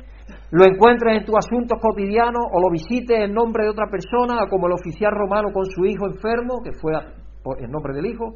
[0.51, 4.67] lo encuentres en tus asuntos cotidianos o lo visites en nombre de otra persona, como
[4.67, 6.93] el oficial romano con su hijo enfermo, que fue
[7.59, 8.35] en nombre del hijo.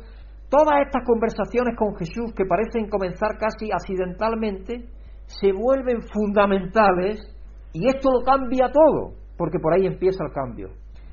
[0.49, 4.87] Todas estas conversaciones con Jesús que parecen comenzar casi accidentalmente
[5.27, 7.21] se vuelven fundamentales
[7.75, 10.71] y esto lo cambia todo, porque por ahí empieza el cambio.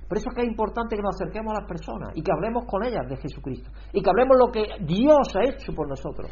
[0.07, 2.65] Por eso es que es importante que nos acerquemos a las personas y que hablemos
[2.65, 6.29] con ellas de Jesucristo y que hablemos lo que Dios ha hecho por nosotros.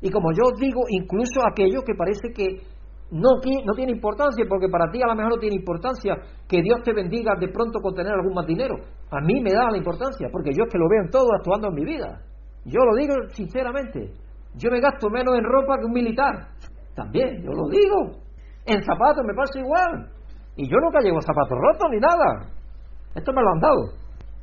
[0.00, 2.66] Y como yo digo, incluso aquello que parece que
[3.12, 6.16] no, no tiene importancia, porque para ti a lo mejor no tiene importancia
[6.48, 8.74] que Dios te bendiga de pronto con tener algún más dinero.
[9.10, 11.68] A mí me da la importancia, porque yo es que lo veo en todo actuando
[11.68, 12.22] en mi vida.
[12.64, 14.12] Yo lo digo sinceramente.
[14.54, 16.48] Yo me gasto menos en ropa que un militar.
[16.94, 18.22] También, yo lo digo.
[18.66, 20.08] En zapatos me pasa igual.
[20.56, 22.48] Y yo nunca llevo zapatos rotos ni nada.
[23.14, 23.92] Esto me lo han dado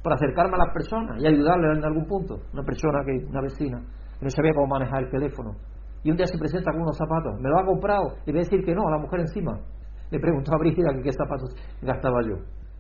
[0.03, 2.38] para acercarme a las personas y ayudarles en algún punto.
[2.53, 3.80] Una persona que, una vecina,
[4.20, 5.55] que no sabía cómo manejar el teléfono.
[6.03, 7.39] Y un día se presenta con unos zapatos.
[7.41, 8.15] Me lo ha comprado.
[8.26, 9.59] Y voy a decir que no, a la mujer encima.
[10.11, 12.38] Le preguntó a Brígida que qué zapatos gastaba yo.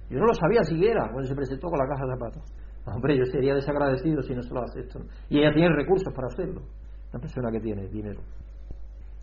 [0.09, 2.43] Yo no lo sabía siquiera cuando se presentó con la caja de zapatos.
[2.85, 4.99] Hombre, yo sería desagradecido si no se lo hace esto.
[5.29, 6.61] Y ella tiene recursos para hacerlo.
[7.11, 8.21] Una persona que tiene dinero.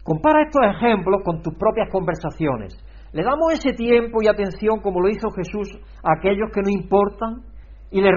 [0.04, 2.76] Compara estos ejemplos con tus propias conversaciones.
[3.12, 5.68] Le damos ese tiempo y atención como lo hizo Jesús
[6.02, 7.42] a aquellos que no importan
[7.90, 8.12] y les,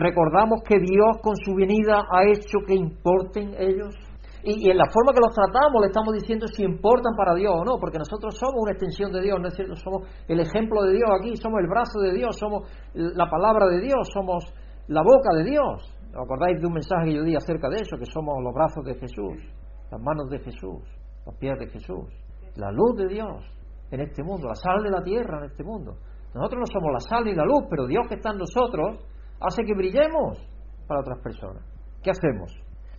[0.00, 3.94] recordamos que Dios con su venida ha hecho que importen ellos.
[4.44, 7.64] Y, en la forma que los tratamos le estamos diciendo si importan para Dios o
[7.64, 9.74] no, porque nosotros somos una extensión de Dios, ¿no es cierto?
[9.74, 12.62] Somos el ejemplo de Dios aquí, somos el brazo de Dios, somos
[12.94, 14.44] la palabra de Dios, somos
[14.86, 15.92] la boca de Dios.
[16.14, 17.98] ¿Os acordáis de un mensaje que yo di acerca de eso?
[17.98, 19.42] Que somos los brazos de Jesús,
[19.90, 20.80] las manos de Jesús,
[21.26, 22.06] los pies de Jesús,
[22.54, 23.55] la luz de Dios
[23.90, 25.96] en este mundo, la sal de la tierra en este mundo.
[26.34, 28.98] Nosotros no somos la sal y la luz, pero Dios que está en nosotros
[29.40, 30.38] hace que brillemos
[30.86, 31.62] para otras personas.
[32.02, 32.52] ¿Qué hacemos?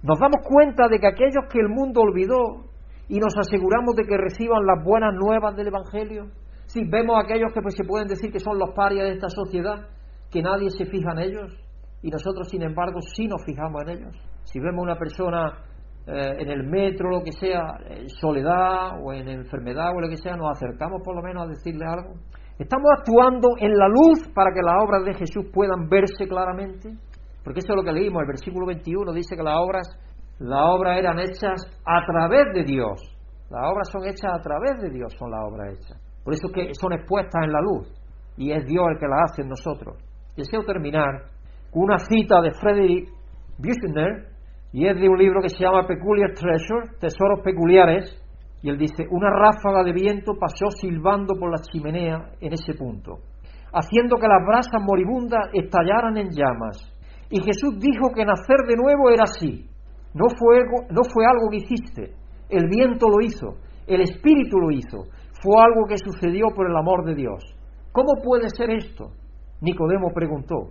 [0.03, 2.65] Nos damos cuenta de que aquellos que el mundo olvidó
[3.07, 6.27] y nos aseguramos de que reciban las buenas nuevas del Evangelio.
[6.65, 9.29] Si vemos a aquellos que pues, se pueden decir que son los parias de esta
[9.29, 9.87] sociedad,
[10.29, 11.67] que nadie se fija en ellos
[12.01, 14.15] y nosotros sin embargo sí nos fijamos en ellos.
[14.43, 15.63] Si vemos una persona
[16.07, 20.15] eh, en el metro, lo que sea, en soledad o en enfermedad o lo que
[20.15, 22.13] sea, nos acercamos por lo menos a decirle algo.
[22.57, 26.89] Estamos actuando en la luz para que las obras de Jesús puedan verse claramente.
[27.43, 29.87] Porque eso es lo que leímos, el versículo 21 dice que las obras,
[30.39, 33.01] las obras eran hechas a través de Dios.
[33.49, 36.01] Las obras son hechas a través de Dios, son las obras hechas.
[36.23, 37.87] Por eso es que son expuestas en la luz.
[38.37, 39.97] Y es Dios el que las hace en nosotros.
[40.35, 41.23] Deseo terminar
[41.71, 43.09] con una cita de Frederick
[43.57, 44.36] Buechner,
[44.77, 48.13] Y es de un libro que se llama Peculiar Treasure, Tesoros Peculiares,
[48.61, 53.17] y él dice, una ráfaga de viento pasó silbando por la chimenea en ese punto,
[53.73, 56.77] haciendo que las brasas moribundas estallaran en llamas.
[57.31, 59.65] Y Jesús dijo que nacer de nuevo era así.
[60.13, 60.59] No fue,
[60.91, 62.13] no fue algo que hiciste,
[62.47, 63.57] el viento lo hizo,
[63.87, 65.09] el Espíritu lo hizo,
[65.41, 67.43] fue algo que sucedió por el amor de Dios.
[67.91, 69.09] ¿Cómo puede ser esto?
[69.59, 70.69] Nicodemo preguntó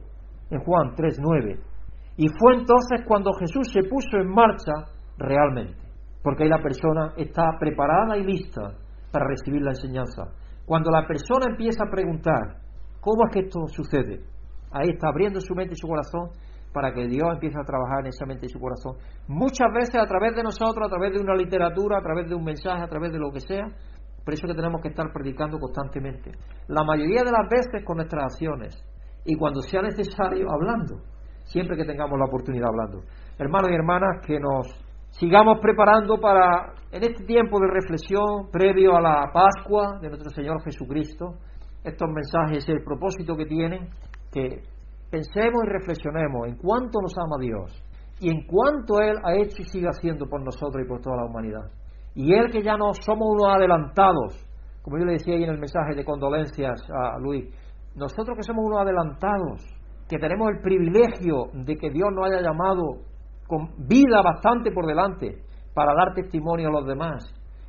[0.51, 1.59] en Juan 3:9.
[2.17, 4.73] Y fue entonces cuando Jesús se puso en marcha
[5.19, 5.77] realmente,
[6.23, 8.73] porque ahí la persona está preparada y lista
[9.13, 10.25] para recibir la enseñanza.
[10.65, 12.57] Cuando la persona empieza a preguntar,
[13.01, 14.25] ¿cómo es que esto sucede?
[14.73, 16.31] Ahí está abriendo su mente y su corazón
[16.73, 18.97] para que Dios empiece a trabajar en esa mente y su corazón.
[19.29, 22.45] Muchas veces a través de nosotros, a través de una literatura, a través de un
[22.45, 23.67] mensaje, a través de lo que sea.
[24.25, 26.33] Por eso que tenemos que estar predicando constantemente.
[26.69, 28.77] La mayoría de las veces con nuestras acciones
[29.25, 31.01] y cuando sea necesario hablando
[31.47, 33.03] siempre que tengamos la oportunidad hablando.
[33.39, 34.67] Hermanos y hermanas, que nos
[35.11, 40.63] sigamos preparando para, en este tiempo de reflexión previo a la Pascua de nuestro Señor
[40.63, 41.35] Jesucristo,
[41.85, 43.89] estos mensajes, el propósito que tienen,
[44.33, 44.63] que
[45.11, 47.83] pensemos y reflexionemos en cuánto nos ama Dios
[48.19, 51.27] y en cuánto Él ha hecho y sigue haciendo por nosotros y por toda la
[51.27, 51.71] humanidad.
[52.15, 54.45] Y Él que ya no somos unos adelantados,
[54.83, 57.45] como yo le decía ahí en el mensaje de condolencias a Luis,
[57.95, 59.76] nosotros que somos unos adelantados,
[60.09, 63.03] que tenemos el privilegio de que Dios nos haya llamado
[63.47, 65.43] con vida bastante por delante
[65.75, 67.25] para dar testimonio a los demás,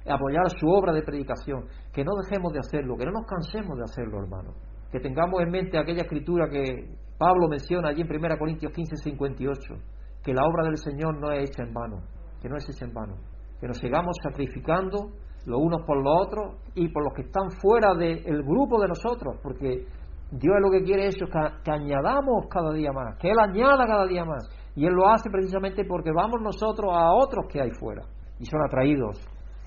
[0.07, 3.83] apoyar su obra de predicación, que no dejemos de hacerlo, que no nos cansemos de
[3.83, 4.53] hacerlo, hermano,
[4.91, 9.75] que tengamos en mente aquella escritura que Pablo menciona allí en 1 Corintios 15, 58,
[10.23, 12.01] que la obra del Señor no es hecha en vano,
[12.41, 13.15] que no es hecha en vano,
[13.59, 15.11] que nos sigamos sacrificando
[15.45, 19.37] los unos por los otros y por los que están fuera del grupo de nosotros,
[19.41, 19.85] porque
[20.31, 24.25] Dios lo que quiere es que, añadamos cada día más, que Él añada cada día
[24.25, 24.43] más.
[24.75, 28.03] Y Él lo hace precisamente porque vamos nosotros a otros que hay fuera
[28.39, 29.17] y son atraídos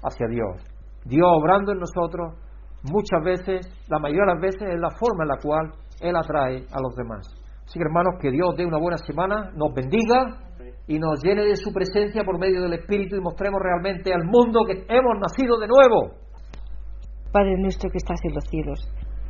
[0.02, 0.62] hacia Dios.
[1.04, 2.34] Dios obrando en nosotros
[2.82, 6.66] muchas veces, la mayoría de las veces, es la forma en la cual Él atrae
[6.70, 7.26] a los demás.
[7.64, 10.50] Así que hermanos, que Dios dé una buena semana, nos bendiga
[10.86, 14.60] y nos llene de su presencia por medio del Espíritu y mostremos realmente al mundo
[14.66, 16.16] que hemos nacido de nuevo.
[17.32, 18.80] Padre nuestro que estás en los cielos,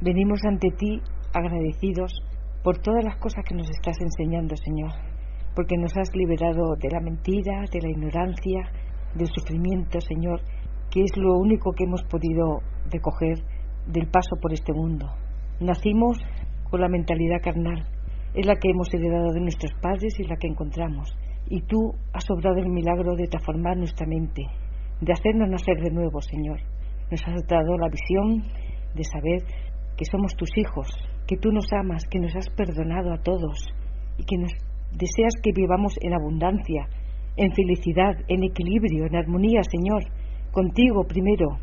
[0.01, 1.03] venimos ante ti
[1.33, 2.13] agradecidos
[2.63, 4.93] por todas las cosas que nos estás enseñando, Señor,
[5.55, 8.71] porque nos has liberado de la mentira, de la ignorancia,
[9.15, 10.41] del sufrimiento, Señor,
[10.91, 12.61] que es lo único que hemos podido
[12.91, 13.39] recoger
[13.87, 15.07] del paso por este mundo.
[15.61, 16.19] Nacimos
[16.69, 17.87] con la mentalidad carnal,
[18.35, 21.17] es la que hemos heredado de nuestros padres y la que encontramos.
[21.49, 24.47] Y tú has obrado el milagro de transformar nuestra mente,
[25.01, 26.61] de hacernos nacer de nuevo, Señor.
[27.11, 28.45] Nos has dado la visión
[28.95, 29.43] de saber
[30.01, 30.89] que somos tus hijos,
[31.27, 33.69] que tú nos amas, que nos has perdonado a todos
[34.17, 34.51] y que nos
[34.93, 36.89] deseas que vivamos en abundancia,
[37.37, 40.05] en felicidad, en equilibrio, en armonía, Señor,
[40.53, 41.59] contigo primero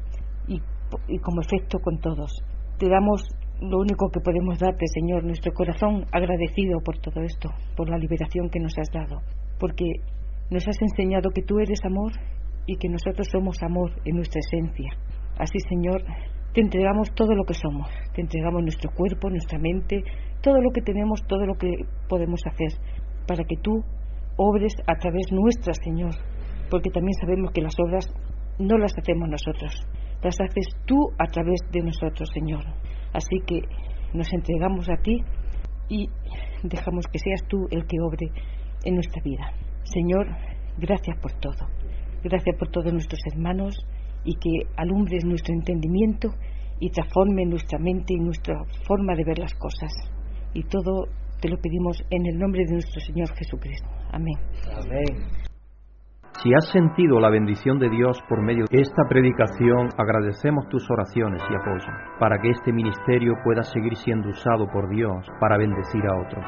[0.48, 0.62] y,
[1.08, 2.30] y como efecto con todos.
[2.78, 3.26] Te damos
[3.60, 8.52] lo único que podemos darte, Señor, nuestro corazón agradecido por todo esto, por la liberación
[8.52, 9.24] que nos has dado,
[9.60, 9.86] porque
[10.52, 12.12] nos has enseñado que tú eres amor
[12.68, 14.92] y que nosotros somos amor en nuestra esencia.
[15.40, 16.04] Así, Señor,
[16.58, 20.02] te entregamos todo lo que somos, te entregamos nuestro cuerpo, nuestra mente,
[20.42, 21.70] todo lo que tenemos, todo lo que
[22.10, 22.74] podemos hacer,
[23.28, 23.84] para que tú
[24.38, 26.16] obres a través nuestra, Señor,
[26.72, 28.12] porque también sabemos que las obras
[28.58, 29.86] no las hacemos nosotros,
[30.24, 32.66] las haces tú a través de nosotros, Señor.
[33.14, 33.62] Así que
[34.16, 35.22] nos entregamos a ti
[35.90, 36.10] y
[36.64, 38.32] dejamos que seas tú el que obre
[38.84, 39.54] en nuestra vida.
[39.84, 40.26] Señor,
[40.80, 41.70] gracias por todo.
[42.24, 43.78] Gracias por todos nuestros hermanos
[44.28, 46.28] y que alumbres nuestro entendimiento
[46.80, 48.56] y transforme nuestra mente y nuestra
[48.86, 49.92] forma de ver las cosas.
[50.54, 51.08] Y todo
[51.42, 53.88] te lo pedimos en el nombre de nuestro Señor Jesucristo.
[54.12, 54.36] Amén.
[54.70, 55.48] Amén.
[56.44, 61.42] Si has sentido la bendición de Dios por medio de esta predicación, agradecemos tus oraciones
[61.50, 66.28] y apoyo para que este ministerio pueda seguir siendo usado por Dios para bendecir a
[66.28, 66.46] otros.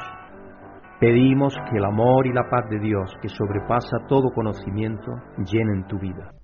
[1.00, 5.98] Pedimos que el amor y la paz de Dios, que sobrepasa todo conocimiento, llenen tu
[5.98, 6.39] vida.